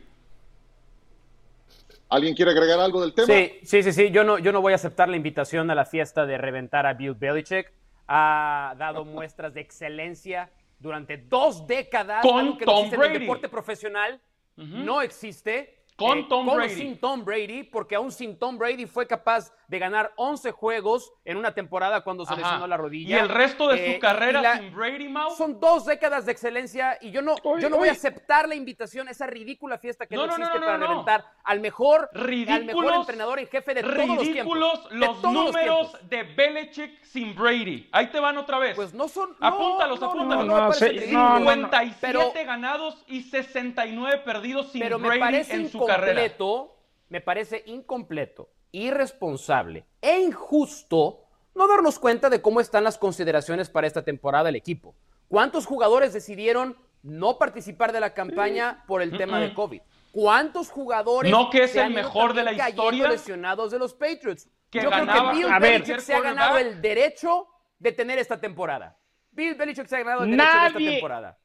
[2.10, 3.28] ¿Alguien quiere agregar algo del tema?
[3.28, 4.12] Sí, sí, sí, sí.
[4.12, 6.94] Yo no, yo no voy a aceptar la invitación a la fiesta de reventar a
[6.94, 7.74] Bill Belichick.
[8.08, 12.22] Ha dado muestras de excelencia durante dos décadas.
[12.22, 13.06] Con Tom Brady.
[13.06, 14.22] En el deporte profesional
[14.58, 15.77] no existe.
[15.98, 16.76] Con eh, Tom Brady.
[16.76, 21.38] sin Tom Brady, porque aún sin Tom Brady fue capaz de ganar 11 juegos en
[21.38, 23.16] una temporada cuando se lesionó la rodilla.
[23.16, 25.32] Y el resto de su eh, carrera sin Brady, Mau.
[25.36, 29.08] Son dos décadas de excelencia y yo no, yo no voy a aceptar la invitación,
[29.08, 33.74] esa ridícula fiesta que no, existe para reventar al mejor, al mejor entrenador y jefe
[33.74, 34.28] de todos los tiempos.
[34.28, 37.90] Ridículos los números de Belichick sin Brady.
[37.92, 38.76] Ahí te van otra vez.
[38.76, 39.36] Pues no son.
[39.40, 40.78] Apúntalos, apúntalos.
[40.78, 45.87] 57 ganados y 69 perdidos sin Brady en su
[47.10, 51.24] me parece incompleto, irresponsable e injusto
[51.56, 54.96] no darnos cuenta de cómo están las consideraciones para esta temporada del equipo.
[55.28, 59.82] ¿Cuántos jugadores decidieron no participar de la campaña por el tema de COVID?
[60.12, 64.50] ¿Cuántos jugadores no que es el mejor de la historia lesionados de los Patriots?
[64.72, 67.48] Yo creo que Bill Belichick se ha ganado el derecho
[67.80, 68.98] de tener esta temporada.
[69.32, 71.38] Bill Belichick se ha ganado el derecho de esta temporada.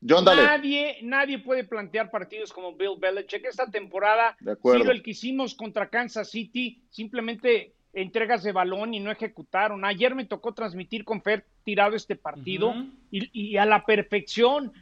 [0.00, 3.44] Nadie, nadie puede plantear partidos como Bill Belichick.
[3.46, 9.10] Esta temporada, sido el que hicimos contra Kansas City, simplemente entregas de balón y no
[9.10, 9.84] ejecutaron.
[9.84, 12.74] Ayer me tocó transmitir con Fer tirado este partido
[13.10, 14.72] y, y, a la perfección.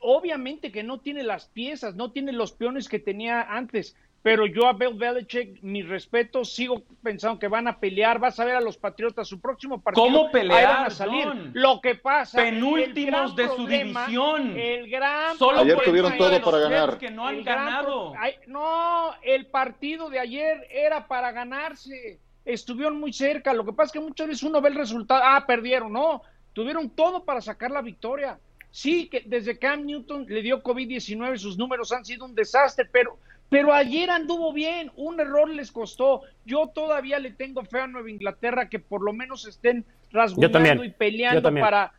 [0.00, 4.68] Obviamente que no tiene las piezas, no tiene los peones que tenía antes, pero yo
[4.68, 8.60] a Bill Belichick, mi respeto, sigo pensando que van a pelear, vas a ver a
[8.60, 10.06] los Patriotas su próximo partido.
[10.06, 10.86] ¿Cómo pelear?
[10.86, 11.26] a salir.
[11.54, 12.38] Lo que pasa.
[12.38, 14.56] Penúltimos de su división.
[14.56, 15.36] El gran.
[15.36, 16.98] Solo ayer tuvieron todo para ganar.
[16.98, 18.14] Que no han ganado.
[18.46, 22.20] no, el partido de ayer era para ganarse.
[22.44, 23.52] Estuvieron muy cerca.
[23.52, 25.20] Lo que pasa es que muchas veces uno ve el resultado.
[25.24, 25.92] Ah, perdieron.
[25.92, 28.38] No, tuvieron todo para sacar la victoria.
[28.70, 33.18] Sí, que desde Cam Newton le dio COVID-19, sus números han sido un desastre, pero
[33.52, 36.22] pero ayer anduvo bien, un error les costó.
[36.46, 40.88] Yo todavía le tengo fe a Nueva Inglaterra que por lo menos estén rasguñando y
[40.88, 41.92] peleando para,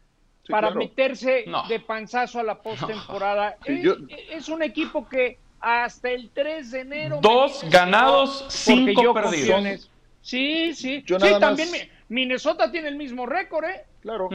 [0.49, 3.57] para meterse de panzazo a la postemporada.
[3.65, 7.19] es, un equipo que hasta el 3 de enero.
[7.21, 9.87] Dos ganados, cinco perdidos.
[10.23, 11.03] Sí, sí.
[11.05, 11.69] sí, también
[12.09, 13.85] Minnesota tiene el mismo récord, ¿eh?
[14.01, 14.29] Claro.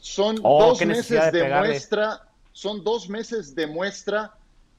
[0.00, 2.22] Son oh, dos meses de muestra.
[2.52, 4.32] Son dos meses de muestra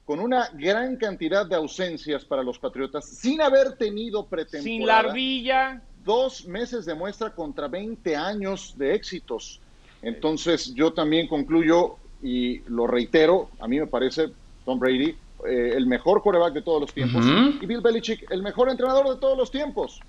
[0.10, 4.63] con una gran cantidad de ausencias para los Patriotas, sin haber tenido pretemporada.
[4.63, 5.84] Sin la arbilla.
[6.04, 9.60] Dos meses de muestra contra 20 años de éxitos.
[10.02, 14.30] Entonces, yo también concluyo y lo reitero, a mí me parece
[14.65, 15.15] Tom Brady
[15.48, 17.24] eh, el mejor coreback de todos los tiempos
[17.62, 20.00] y Bill Belichick el mejor entrenador de todos los tiempos.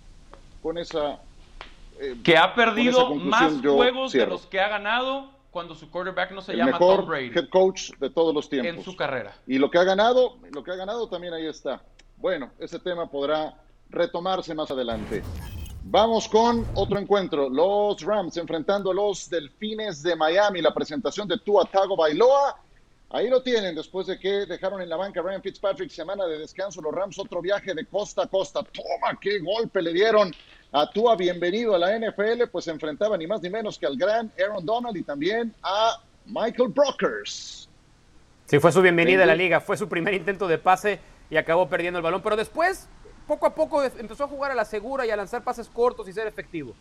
[0.62, 1.20] Con esa...
[2.00, 6.42] Eh, que ha perdido más juegos de los que ha ganado cuando su quarterback no
[6.42, 7.32] se llama Tom Brady.
[7.34, 8.74] head coach de todos los tiempos.
[8.74, 9.34] En su carrera.
[9.46, 11.82] Y lo que ha ganado, lo que ha ganado también ahí está.
[12.16, 13.54] Bueno, ese tema podrá
[13.88, 15.22] retomarse más adelante.
[15.82, 17.48] Vamos con otro encuentro.
[17.48, 20.60] Los Rams enfrentando a los Delfines de Miami.
[20.60, 22.56] La presentación de Tua Tago Bailoa.
[23.12, 26.80] Ahí lo tienen, después de que dejaron en la banca Ryan Fitzpatrick semana de descanso.
[26.80, 28.62] Los Rams otro viaje de costa a costa.
[28.62, 30.32] Toma, qué golpe le dieron
[30.72, 33.96] a Tua, bienvenido a la NFL, pues se enfrentaba ni más ni menos que al
[33.96, 37.68] gran Aaron Donald y también a Michael Brokers.
[38.46, 41.68] Sí, fue su bienvenida a la liga, fue su primer intento de pase y acabó
[41.68, 42.88] perdiendo el balón, pero después,
[43.26, 46.12] poco a poco, empezó a jugar a la segura y a lanzar pases cortos y
[46.12, 46.74] ser efectivo.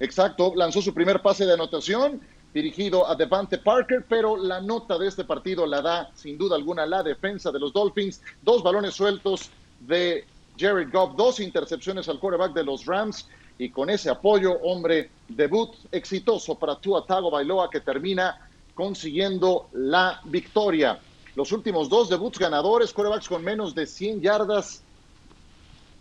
[0.00, 2.20] Exacto, lanzó su primer pase de anotación
[2.54, 6.86] dirigido a Devante Parker, pero la nota de este partido la da sin duda alguna
[6.86, 10.24] la defensa de los Dolphins, dos balones sueltos de
[10.58, 13.28] Jared Goff, dos intercepciones al quarterback de los Rams
[13.58, 18.36] y con ese apoyo, hombre, debut exitoso para Tua Tago Bailoa que termina
[18.74, 20.98] consiguiendo la victoria.
[21.34, 24.82] Los últimos dos debuts ganadores, quarterbacks con menos de 100 yardas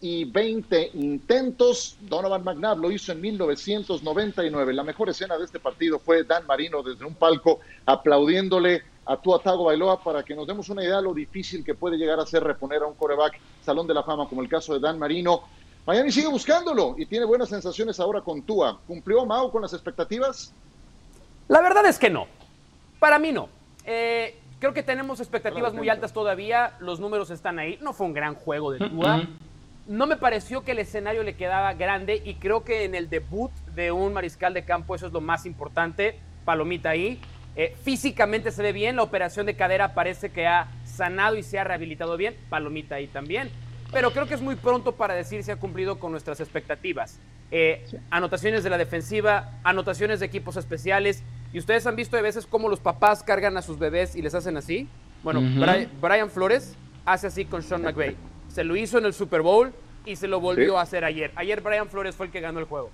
[0.01, 1.97] y 20 intentos.
[2.01, 4.73] Donovan McNabb lo hizo en 1999.
[4.73, 9.39] La mejor escena de este partido fue Dan Marino desde un palco aplaudiéndole a Tua
[9.39, 12.25] Tago Bailoa para que nos demos una idea de lo difícil que puede llegar a
[12.25, 15.43] ser reponer a un coreback Salón de la Fama, como el caso de Dan Marino.
[15.85, 18.79] Miami sigue buscándolo y tiene buenas sensaciones ahora con Tua.
[18.85, 20.53] ¿Cumplió Mao con las expectativas?
[21.47, 22.27] La verdad es que no.
[22.99, 23.47] Para mí no.
[23.85, 26.75] Eh, creo que tenemos expectativas muy altas todavía.
[26.81, 27.79] Los números están ahí.
[27.81, 29.25] No fue un gran juego de Tua.
[29.87, 33.51] No me pareció que el escenario le quedaba grande y creo que en el debut
[33.73, 36.19] de un mariscal de campo eso es lo más importante.
[36.43, 37.21] Palomita ahí.
[37.57, 38.95] Eh, físicamente se ve bien.
[38.95, 42.35] La operación de cadera parece que ha sanado y se ha rehabilitado bien.
[42.49, 43.49] Palomita ahí también.
[43.91, 47.19] Pero creo que es muy pronto para decir si ha cumplido con nuestras expectativas.
[47.49, 51.23] Eh, anotaciones de la defensiva, anotaciones de equipos especiales.
[51.51, 54.35] Y ustedes han visto de veces cómo los papás cargan a sus bebés y les
[54.35, 54.87] hacen así.
[55.23, 55.41] Bueno,
[55.99, 58.15] Brian, Flores hace así con Sean McVay.
[58.49, 59.73] Se lo hizo en el Super Bowl
[60.05, 61.31] y se lo volvió a hacer ayer.
[61.35, 62.91] Ayer Brian Flores fue el que ganó el juego.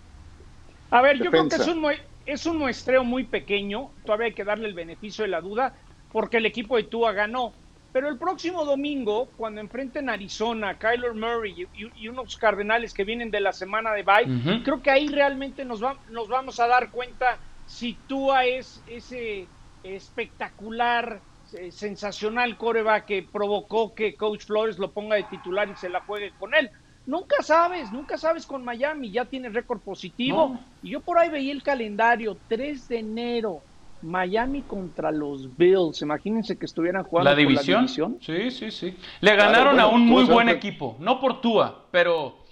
[0.90, 1.82] A ver, yo creo que es un,
[2.26, 3.92] es un muestreo muy pequeño.
[4.06, 5.74] Todavía hay que darle el beneficio de la duda
[6.12, 7.54] porque el equipo de Tua ganó.
[7.92, 13.30] Pero el próximo domingo, cuando enfrenten a Arizona, Kyler Murray y, unos Cardenales que vienen
[13.30, 17.38] de la semana de bye, creo que ahí realmente nos, nos vamos a dar cuenta
[17.68, 19.48] si Tua es ese
[19.84, 21.22] espectacular,
[21.54, 26.02] eh, sensacional coreback que provocó que Coach Flores lo ponga de titular y se la
[26.02, 26.72] juegue con él.
[27.06, 30.58] Nunca sabes, nunca sabes con Miami, ya tiene récord positivo.
[30.82, 33.62] Y yo por ahí veía el calendario, 3 de enero,
[34.02, 36.02] Miami contra los Bills.
[36.02, 37.76] Imagínense que estuvieran jugando ¿La división?
[37.76, 38.18] la división.
[38.22, 38.98] Sí, sí, sí.
[39.20, 40.96] Le ganaron a un muy buen equipo.
[41.00, 42.44] No por Tua, pero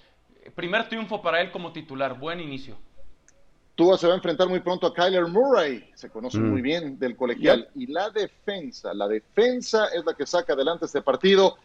[0.55, 2.17] primer triunfo para él como titular.
[2.19, 2.77] Buen inicio.
[3.75, 5.89] Tua se va a enfrentar muy pronto a Kyler Murray.
[5.95, 6.49] Se conoce mm.
[6.49, 7.69] muy bien del colegial.
[7.75, 11.57] Y la defensa, la defensa es la que saca adelante este partido.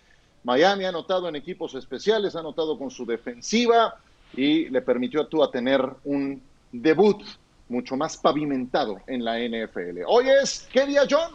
[0.46, 3.96] Miami ha anotado en equipos especiales, ha anotado con su defensiva
[4.32, 6.40] y le permitió a Tua tener un
[6.70, 7.20] debut
[7.68, 10.02] mucho más pavimentado en la NFL.
[10.06, 11.32] Hoy es, ¿qué día, John?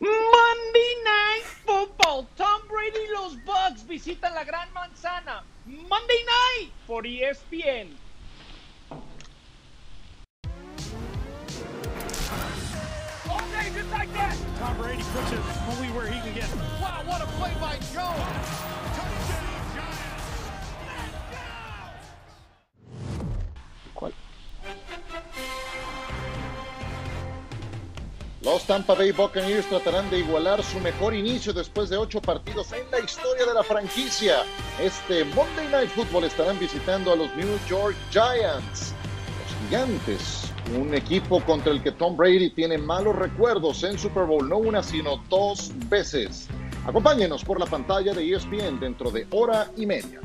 [0.00, 2.26] Monday Night Football.
[2.36, 5.44] Tom Brady y los Bucks visitan la Gran Manzana.
[5.64, 6.24] Monday
[6.58, 8.05] Night por ESPN.
[16.80, 18.66] Wow, what a play by Jones.
[28.46, 32.88] Los Tampa Bay Buccaneers tratarán de igualar su mejor inicio después de ocho partidos en
[32.92, 34.44] la historia de la franquicia.
[34.80, 38.92] Este Monday Night Football estarán visitando a los New York Giants,
[39.40, 44.48] los gigantes, un equipo contra el que Tom Brady tiene malos recuerdos en Super Bowl,
[44.48, 46.48] no una sino dos veces.
[46.86, 50.20] Acompáñenos por la pantalla de ESPN dentro de hora y media.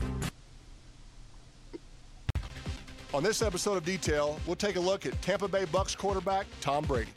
[3.13, 6.85] On this episode of Detail, we'll take a look at Tampa Bay Bucks quarterback Tom
[6.85, 7.11] Brady.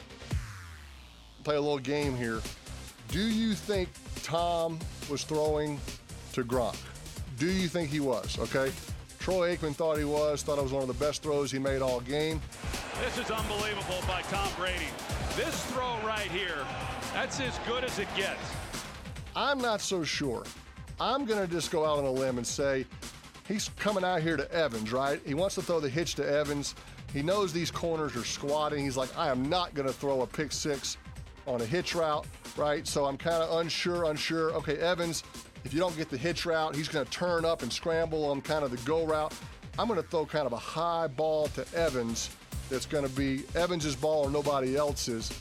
[1.44, 2.40] play a little game here.
[3.08, 3.90] Do you think
[4.22, 4.78] Tom
[5.10, 5.78] was throwing
[6.32, 6.76] to Gronk?
[7.38, 8.38] Do you think he was?
[8.38, 8.72] Okay.
[9.24, 11.80] Troy Aikman thought he was, thought it was one of the best throws he made
[11.80, 12.42] all game.
[13.02, 14.84] This is unbelievable by Tom Brady.
[15.34, 16.58] This throw right here,
[17.14, 18.38] that's as good as it gets.
[19.34, 20.44] I'm not so sure.
[21.00, 22.84] I'm going to just go out on a limb and say
[23.48, 25.18] he's coming out here to Evans, right?
[25.24, 26.74] He wants to throw the hitch to Evans.
[27.10, 28.84] He knows these corners are squatting.
[28.84, 30.98] He's like, I am not going to throw a pick six
[31.46, 32.26] on a hitch route,
[32.58, 32.86] right?
[32.86, 34.52] So I'm kind of unsure, unsure.
[34.52, 35.24] Okay, Evans,
[35.64, 38.40] if you don't get the hitch route, he's going to turn up and scramble on
[38.40, 39.32] kind of the go route.
[39.78, 42.30] I'm going to throw kind of a high ball to Evans
[42.70, 45.32] that's going to be Evans's ball or nobody else's.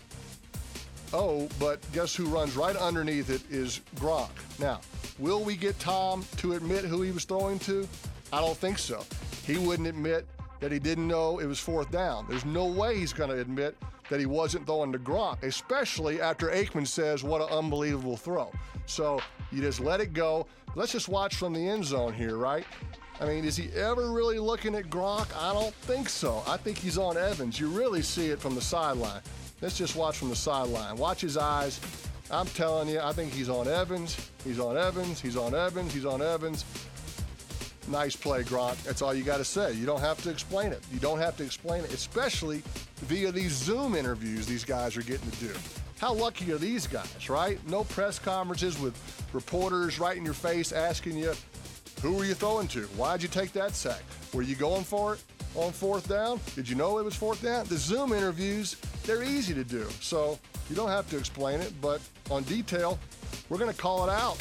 [1.13, 4.31] Oh, but guess who runs right underneath it is Gronk.
[4.59, 4.81] Now,
[5.19, 7.87] will we get Tom to admit who he was throwing to?
[8.31, 9.05] I don't think so.
[9.45, 10.25] He wouldn't admit
[10.59, 12.25] that he didn't know it was fourth down.
[12.27, 13.77] There's no way he's going to admit
[14.09, 18.51] that he wasn't throwing to Gronk, especially after Aikman says, what an unbelievable throw.
[18.85, 19.19] So
[19.51, 20.47] you just let it go.
[20.75, 22.65] Let's just watch from the end zone here, right?
[23.21, 25.27] I mean, is he ever really looking at Gronk?
[25.37, 26.43] I don't think so.
[26.47, 27.59] I think he's on Evans.
[27.59, 29.21] You really see it from the sideline.
[29.61, 30.97] Let's just watch from the sideline.
[30.97, 31.79] Watch his eyes.
[32.31, 34.29] I'm telling you, I think he's on Evans.
[34.43, 35.21] He's on Evans.
[35.21, 35.93] He's on Evans.
[35.93, 36.65] He's on Evans.
[37.87, 38.81] Nice play, Gronk.
[38.83, 39.73] That's all you got to say.
[39.73, 40.81] You don't have to explain it.
[40.91, 42.63] You don't have to explain it, especially
[43.01, 45.53] via these Zoom interviews these guys are getting to do.
[45.99, 47.65] How lucky are these guys, right?
[47.67, 48.95] No press conferences with
[49.33, 51.33] reporters right in your face asking you,
[52.01, 52.81] who were you throwing to?
[52.97, 54.01] Why'd you take that sack?
[54.33, 55.23] Were you going for it
[55.55, 56.39] on fourth down?
[56.55, 57.65] Did you know it was fourth down?
[57.67, 58.75] The Zoom interviews,
[59.05, 59.87] they're easy to do.
[60.01, 62.99] So you don't have to explain it, but on detail,
[63.49, 64.37] we're going to call it out.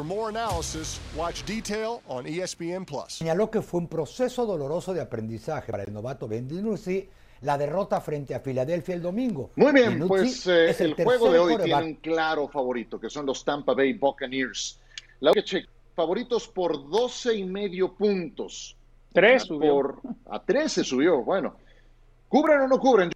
[0.00, 3.18] For more analysis, watch Detail on ESPN Plus.
[3.18, 7.06] Señaló que fue un proceso doloroso de aprendizaje para el novato Ben DiNucci
[7.42, 9.50] la derrota frente a Filadelfia el domingo.
[9.56, 13.44] Muy bien, pues eh, el, juego de hoy tiene un claro favorito, que son los
[13.44, 14.80] Tampa Bay Buccaneers.
[15.20, 15.32] La
[15.94, 18.78] favoritos por 12 y medio puntos.
[19.12, 20.00] Tres subió.
[20.30, 21.56] a 13 subió, bueno.
[22.26, 23.10] ¿Cubren o no cubren?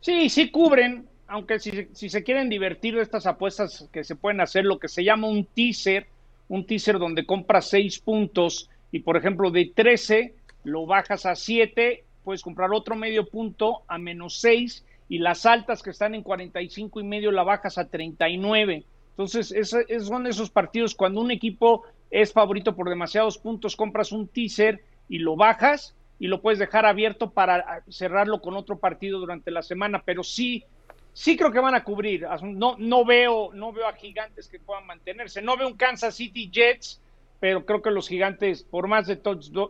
[0.00, 4.40] Sí, sí cubren, aunque si, si, se quieren divertir de estas apuestas que se pueden
[4.40, 6.06] hacer, lo que se llama un teaser,
[6.48, 12.04] un teaser donde compras seis puntos y por ejemplo de 13 lo bajas a 7,
[12.24, 17.00] puedes comprar otro medio punto a menos 6 y las altas que están en 45
[17.00, 18.84] y medio la bajas a 39.
[19.10, 19.74] Entonces, es,
[20.06, 25.18] son esos partidos cuando un equipo es favorito por demasiados puntos, compras un teaser y
[25.18, 30.02] lo bajas y lo puedes dejar abierto para cerrarlo con otro partido durante la semana,
[30.04, 30.64] pero sí
[31.12, 32.26] sí creo que van a cubrir.
[32.42, 35.42] No, no veo, no veo a gigantes que puedan mantenerse.
[35.42, 37.00] No veo un Kansas City Jets,
[37.40, 39.20] pero creo que los gigantes, por más de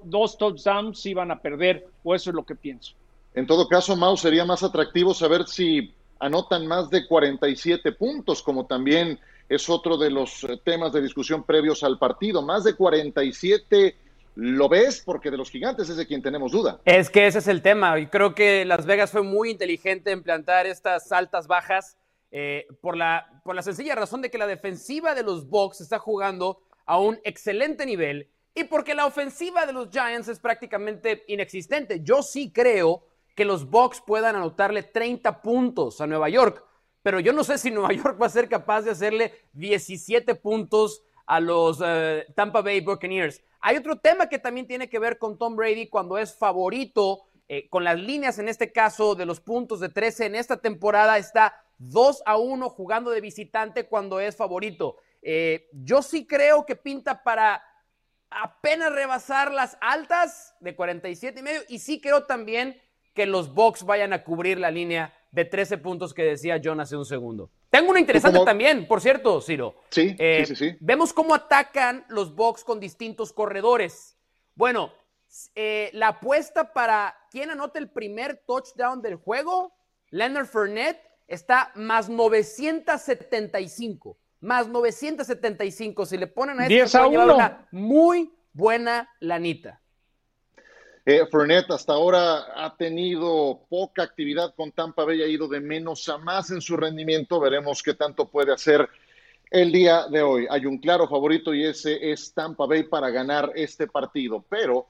[0.05, 2.95] dos touchdowns, sí van a perder, o eso es lo que pienso.
[3.35, 8.67] En todo caso, Mau, sería más atractivo saber si anotan más de 47 puntos, como
[8.67, 9.19] también
[9.49, 12.43] es otro de los eh, temas de discusión previos al partido.
[12.43, 13.97] Más de 47
[14.35, 15.03] ¿Lo ves?
[15.05, 16.81] Porque de los gigantes es de quien tenemos duda.
[16.85, 17.99] Es que ese es el tema.
[17.99, 21.97] Y creo que Las Vegas fue muy inteligente en plantar estas altas bajas
[22.31, 25.99] eh, por, la, por la sencilla razón de que la defensiva de los Bucks está
[25.99, 32.01] jugando a un excelente nivel y porque la ofensiva de los Giants es prácticamente inexistente.
[32.03, 36.65] Yo sí creo que los Bucks puedan anotarle 30 puntos a Nueva York,
[37.03, 41.03] pero yo no sé si Nueva York va a ser capaz de hacerle 17 puntos
[41.27, 43.43] a los eh, Tampa Bay Buccaneers.
[43.63, 47.69] Hay otro tema que también tiene que ver con Tom Brady cuando es favorito, eh,
[47.69, 51.55] con las líneas en este caso de los puntos de 13 en esta temporada, está
[51.79, 54.97] 2 a 1 jugando de visitante cuando es favorito.
[55.23, 57.63] Eh, yo sí creo que pinta para
[58.31, 62.81] apenas rebasar las altas de 47 y medio y sí creo también
[63.15, 66.97] que los Bucks vayan a cubrir la línea de 13 puntos que decía John hace
[66.97, 67.51] un segundo.
[67.73, 69.77] Tengo una interesante también, por cierto, Ciro.
[69.89, 74.19] Sí, eh, sí, sí, Vemos cómo atacan los Bucks con distintos corredores.
[74.55, 74.93] Bueno,
[75.55, 79.73] eh, la apuesta para quién anota el primer touchdown del juego,
[80.11, 84.19] Leonard Fournette, está más 975.
[84.41, 86.05] Más 975.
[86.05, 89.81] Si le ponen a eso, a una muy buena lanita.
[91.05, 91.21] Eh,
[91.69, 96.51] hasta ahora ha tenido poca actividad con Tampa Bay, ha ido de menos a más
[96.51, 97.41] en su rendimiento.
[97.41, 98.89] Veremos qué tanto puede hacer
[99.51, 100.47] el día de hoy.
[100.49, 104.45] Hay un claro favorito y ese es Tampa Bay para ganar este partido.
[104.49, 104.87] Pero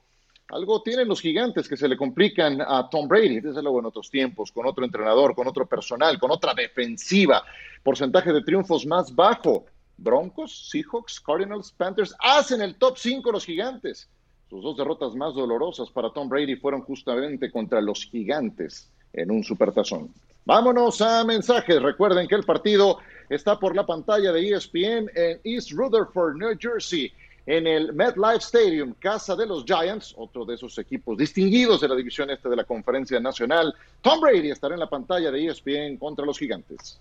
[0.49, 4.11] algo tienen los gigantes que se le complican a Tom Brady, desde luego en otros
[4.11, 7.43] tiempos, con otro entrenador, con otro personal, con otra defensiva.
[7.81, 9.65] Porcentaje de triunfos más bajo.
[9.97, 14.09] Broncos, Seahawks, Cardinals, Panthers hacen el top 5 los gigantes.
[14.53, 19.43] Sus dos derrotas más dolorosas para Tom Brady fueron justamente contra los gigantes en un
[19.43, 20.13] supertazón.
[20.45, 21.81] Vámonos a mensajes.
[21.81, 22.99] Recuerden que el partido
[23.31, 27.11] está por la pantalla de ESPN en East Rutherford, New Jersey,
[27.47, 31.95] en el MetLife Stadium, casa de los Giants, otro de esos equipos distinguidos de la
[31.95, 33.73] división este de la Conferencia Nacional.
[34.03, 36.99] Tom Brady estará en la pantalla de ESPN contra los gigantes.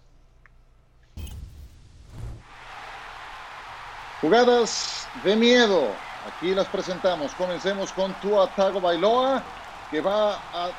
[4.22, 7.32] Jugadas de miedo Aquí las presentamos.
[7.34, 9.42] Comencemos con Tua Tago Bailoa,
[9.90, 10.70] que va a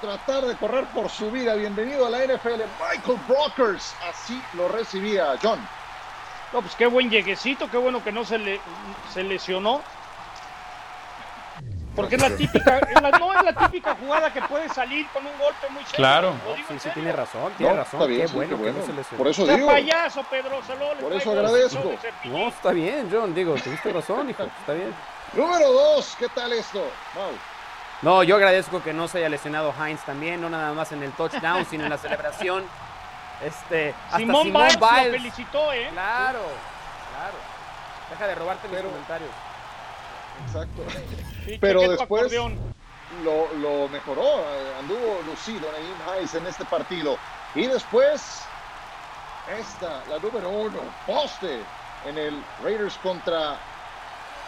[0.00, 1.54] tratar de correr por su vida.
[1.54, 3.94] Bienvenido a la NFL, Michael Brokers.
[4.08, 5.58] Así lo recibía John.
[6.52, 8.60] No, pues qué buen lleguecito, qué bueno que no se, le,
[9.12, 9.82] se lesionó.
[11.96, 12.80] Porque es la típica,
[13.18, 15.96] no es la típica jugada que puede salir con un golpe muy serio.
[15.96, 16.34] Claro.
[16.68, 18.00] sí, sí, tiene razón, tiene razón.
[18.02, 19.18] Está bien, qué bueno, Que no se lesionó.
[19.18, 19.66] Por eso digo.
[19.66, 20.60] payaso, Pedro,
[21.00, 21.92] Por eso agradezco.
[22.24, 24.94] No, está bien, John, digo, tuviste razón, hijo, está bien.
[25.32, 26.80] Número dos, ¿qué tal esto?
[27.14, 27.32] Wow.
[28.02, 31.12] No, yo agradezco que no se haya lesionado Heinz también, no nada más en el
[31.12, 32.64] touchdown, sino en la celebración.
[33.42, 35.88] Este, hasta Simón, Biles, Lo felicitó, ¿eh?
[35.92, 36.40] Claro,
[37.10, 37.36] claro.
[38.10, 39.30] Deja de robarte los comentarios.
[40.44, 40.82] Exacto.
[41.60, 42.32] Pero después
[43.24, 47.16] lo, lo, mejoró, eh, anduvo lucido Naim Hayes en este partido.
[47.54, 48.42] Y después,
[49.58, 51.60] esta, la número uno, poste
[52.06, 53.56] en el Raiders contra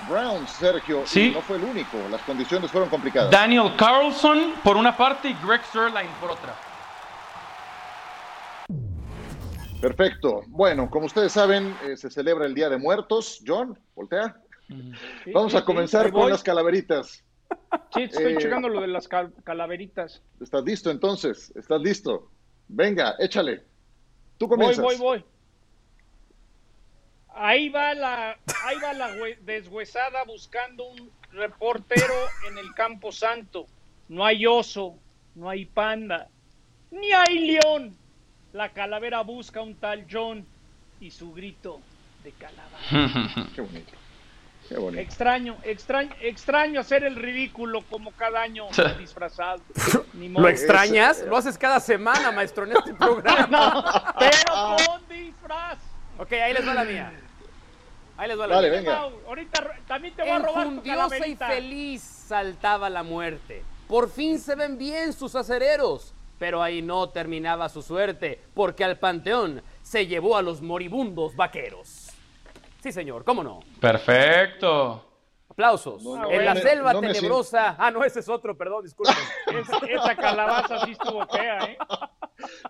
[0.09, 1.03] Browns, Sergio.
[1.07, 1.30] Sí.
[1.34, 3.30] no fue el único, las condiciones fueron complicadas.
[3.30, 6.55] Daniel Carlson por una parte y Greg Sirline por otra.
[9.80, 10.43] Perfecto.
[10.49, 13.41] Bueno, como ustedes saben, eh, se celebra el Día de Muertos.
[13.47, 14.36] John, voltea.
[15.33, 17.25] Vamos a comenzar con las calaveritas.
[17.95, 20.23] Sí, estoy eh, checando lo de las calaveritas.
[20.41, 21.51] ¿Estás listo entonces?
[21.57, 22.31] ¿Estás listo?
[22.69, 23.64] Venga, échale.
[24.37, 24.85] Tú comienzas.
[24.85, 25.25] Voy, voy, voy.
[27.35, 32.14] Ahí va la, ahí va la deshuesada buscando un reportero
[32.49, 33.66] en el Campo Santo.
[34.09, 34.99] No hay oso,
[35.35, 36.29] no hay panda,
[36.91, 37.97] ni hay león.
[38.53, 40.45] La calavera busca un tal John
[41.01, 41.81] y su grito
[42.25, 43.51] de calavera.
[43.55, 43.98] Qué bonito.
[44.71, 48.66] Extraño, extraño, extraño hacer el ridículo como cada año
[48.99, 49.62] disfrazado.
[50.14, 51.23] ¿Lo extrañas?
[51.23, 54.14] Lo haces cada semana, maestro, en este programa.
[54.19, 55.79] pero con disfraz.
[56.19, 57.12] Ok, ahí les va la mía.
[58.16, 58.79] Ahí les va la Dale, mía.
[58.81, 58.99] venga.
[59.27, 63.62] Ahorita también te voy a robar tu y feliz saltaba la muerte.
[63.87, 66.14] Por fin se ven bien sus acereros.
[66.39, 71.98] Pero ahí no terminaba su suerte, porque al panteón se llevó a los moribundos vaqueros.
[72.83, 73.61] Sí, señor, ¿cómo no?
[73.81, 75.05] Perfecto.
[75.51, 76.03] Aplausos.
[76.05, 77.74] No, no, en la me- selva no tenebrosa.
[77.79, 79.16] Ah, no, ese es otro, perdón, disculpen.
[79.59, 81.79] Esa, esa calabaza sí estuvo fea, ¿eh?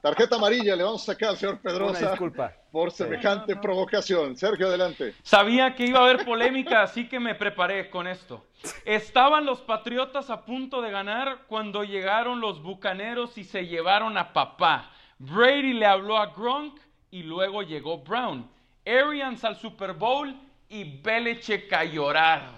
[0.01, 2.53] Tarjeta amarilla le vamos a sacar al señor Una Pedrosa disculpa.
[2.73, 4.37] por semejante provocación.
[4.37, 5.15] Sergio, adelante.
[5.23, 8.47] Sabía que iba a haber polémica, así que me preparé con esto.
[8.87, 14.33] Estaban los Patriotas a punto de ganar cuando llegaron los Bucaneros y se llevaron a
[14.33, 14.91] papá.
[15.19, 16.79] Brady le habló a Gronk
[17.11, 18.49] y luego llegó Brown.
[18.89, 20.35] Arians al Super Bowl
[20.69, 22.53] y Belichick a llorar.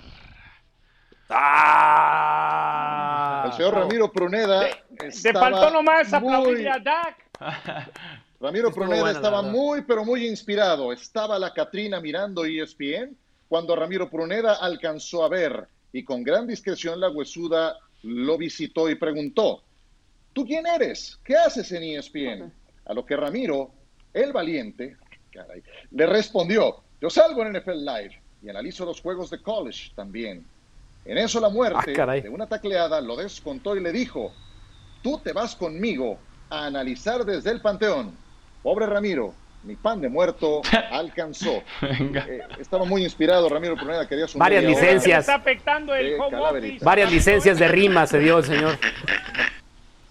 [2.12, 3.45] ¡Ah!
[3.47, 4.68] El señor Ramiro Pruneda.
[4.99, 7.16] Te estaba faltó nomás muy- aplaudirle a Dak.
[8.41, 10.93] Ramiro Estuvo Pruneda estaba muy, pero muy inspirado.
[10.93, 13.16] Estaba la Catrina mirando ESPN
[13.49, 18.95] cuando Ramiro Pruneda alcanzó a ver y con gran discreción la huesuda lo visitó y
[18.95, 19.62] preguntó,
[20.33, 21.20] ¿tú quién eres?
[21.22, 22.51] ¿Qué haces en ESPN?
[22.87, 23.72] A lo que Ramiro,
[24.14, 24.97] el valiente,
[25.33, 30.45] caray, le respondió, yo salgo en NFL Live y analizo los juegos de college también.
[31.05, 34.33] En eso la muerte Ah, de una tacleada lo descontó y le dijo,
[35.03, 36.18] tú te vas conmigo
[36.51, 38.14] a analizar desde el panteón.
[38.62, 39.33] Pobre Ramiro,
[39.64, 40.61] mi pan de muerto
[40.91, 41.62] alcanzó.
[41.81, 42.26] Venga.
[42.28, 45.20] Eh, estaba muy inspirado Ramiro Pruneda, quería su Varias licencias.
[45.20, 46.16] Está afectando el.
[46.83, 48.78] Varias licencias de rima se dio el señor.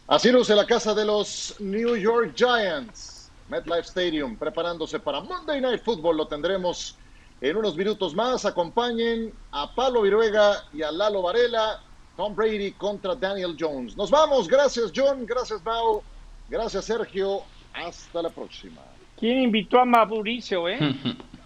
[0.07, 3.18] Así luce la casa de los New York Giants.
[3.49, 6.17] MetLife Stadium preparándose para Monday Night Football.
[6.17, 6.97] Lo tendremos
[7.41, 8.45] en unos minutos más.
[8.45, 11.81] Acompañen a Pablo Viruega y a Lalo Varela.
[12.15, 13.95] Tom Brady contra Daniel Jones.
[13.95, 14.47] Nos vamos.
[14.47, 15.25] Gracias, John.
[15.25, 16.03] Gracias, Mau.
[16.49, 17.43] Gracias, Sergio.
[17.73, 18.81] Hasta la próxima.
[19.17, 20.79] ¿Quién invitó a Mauricio, eh?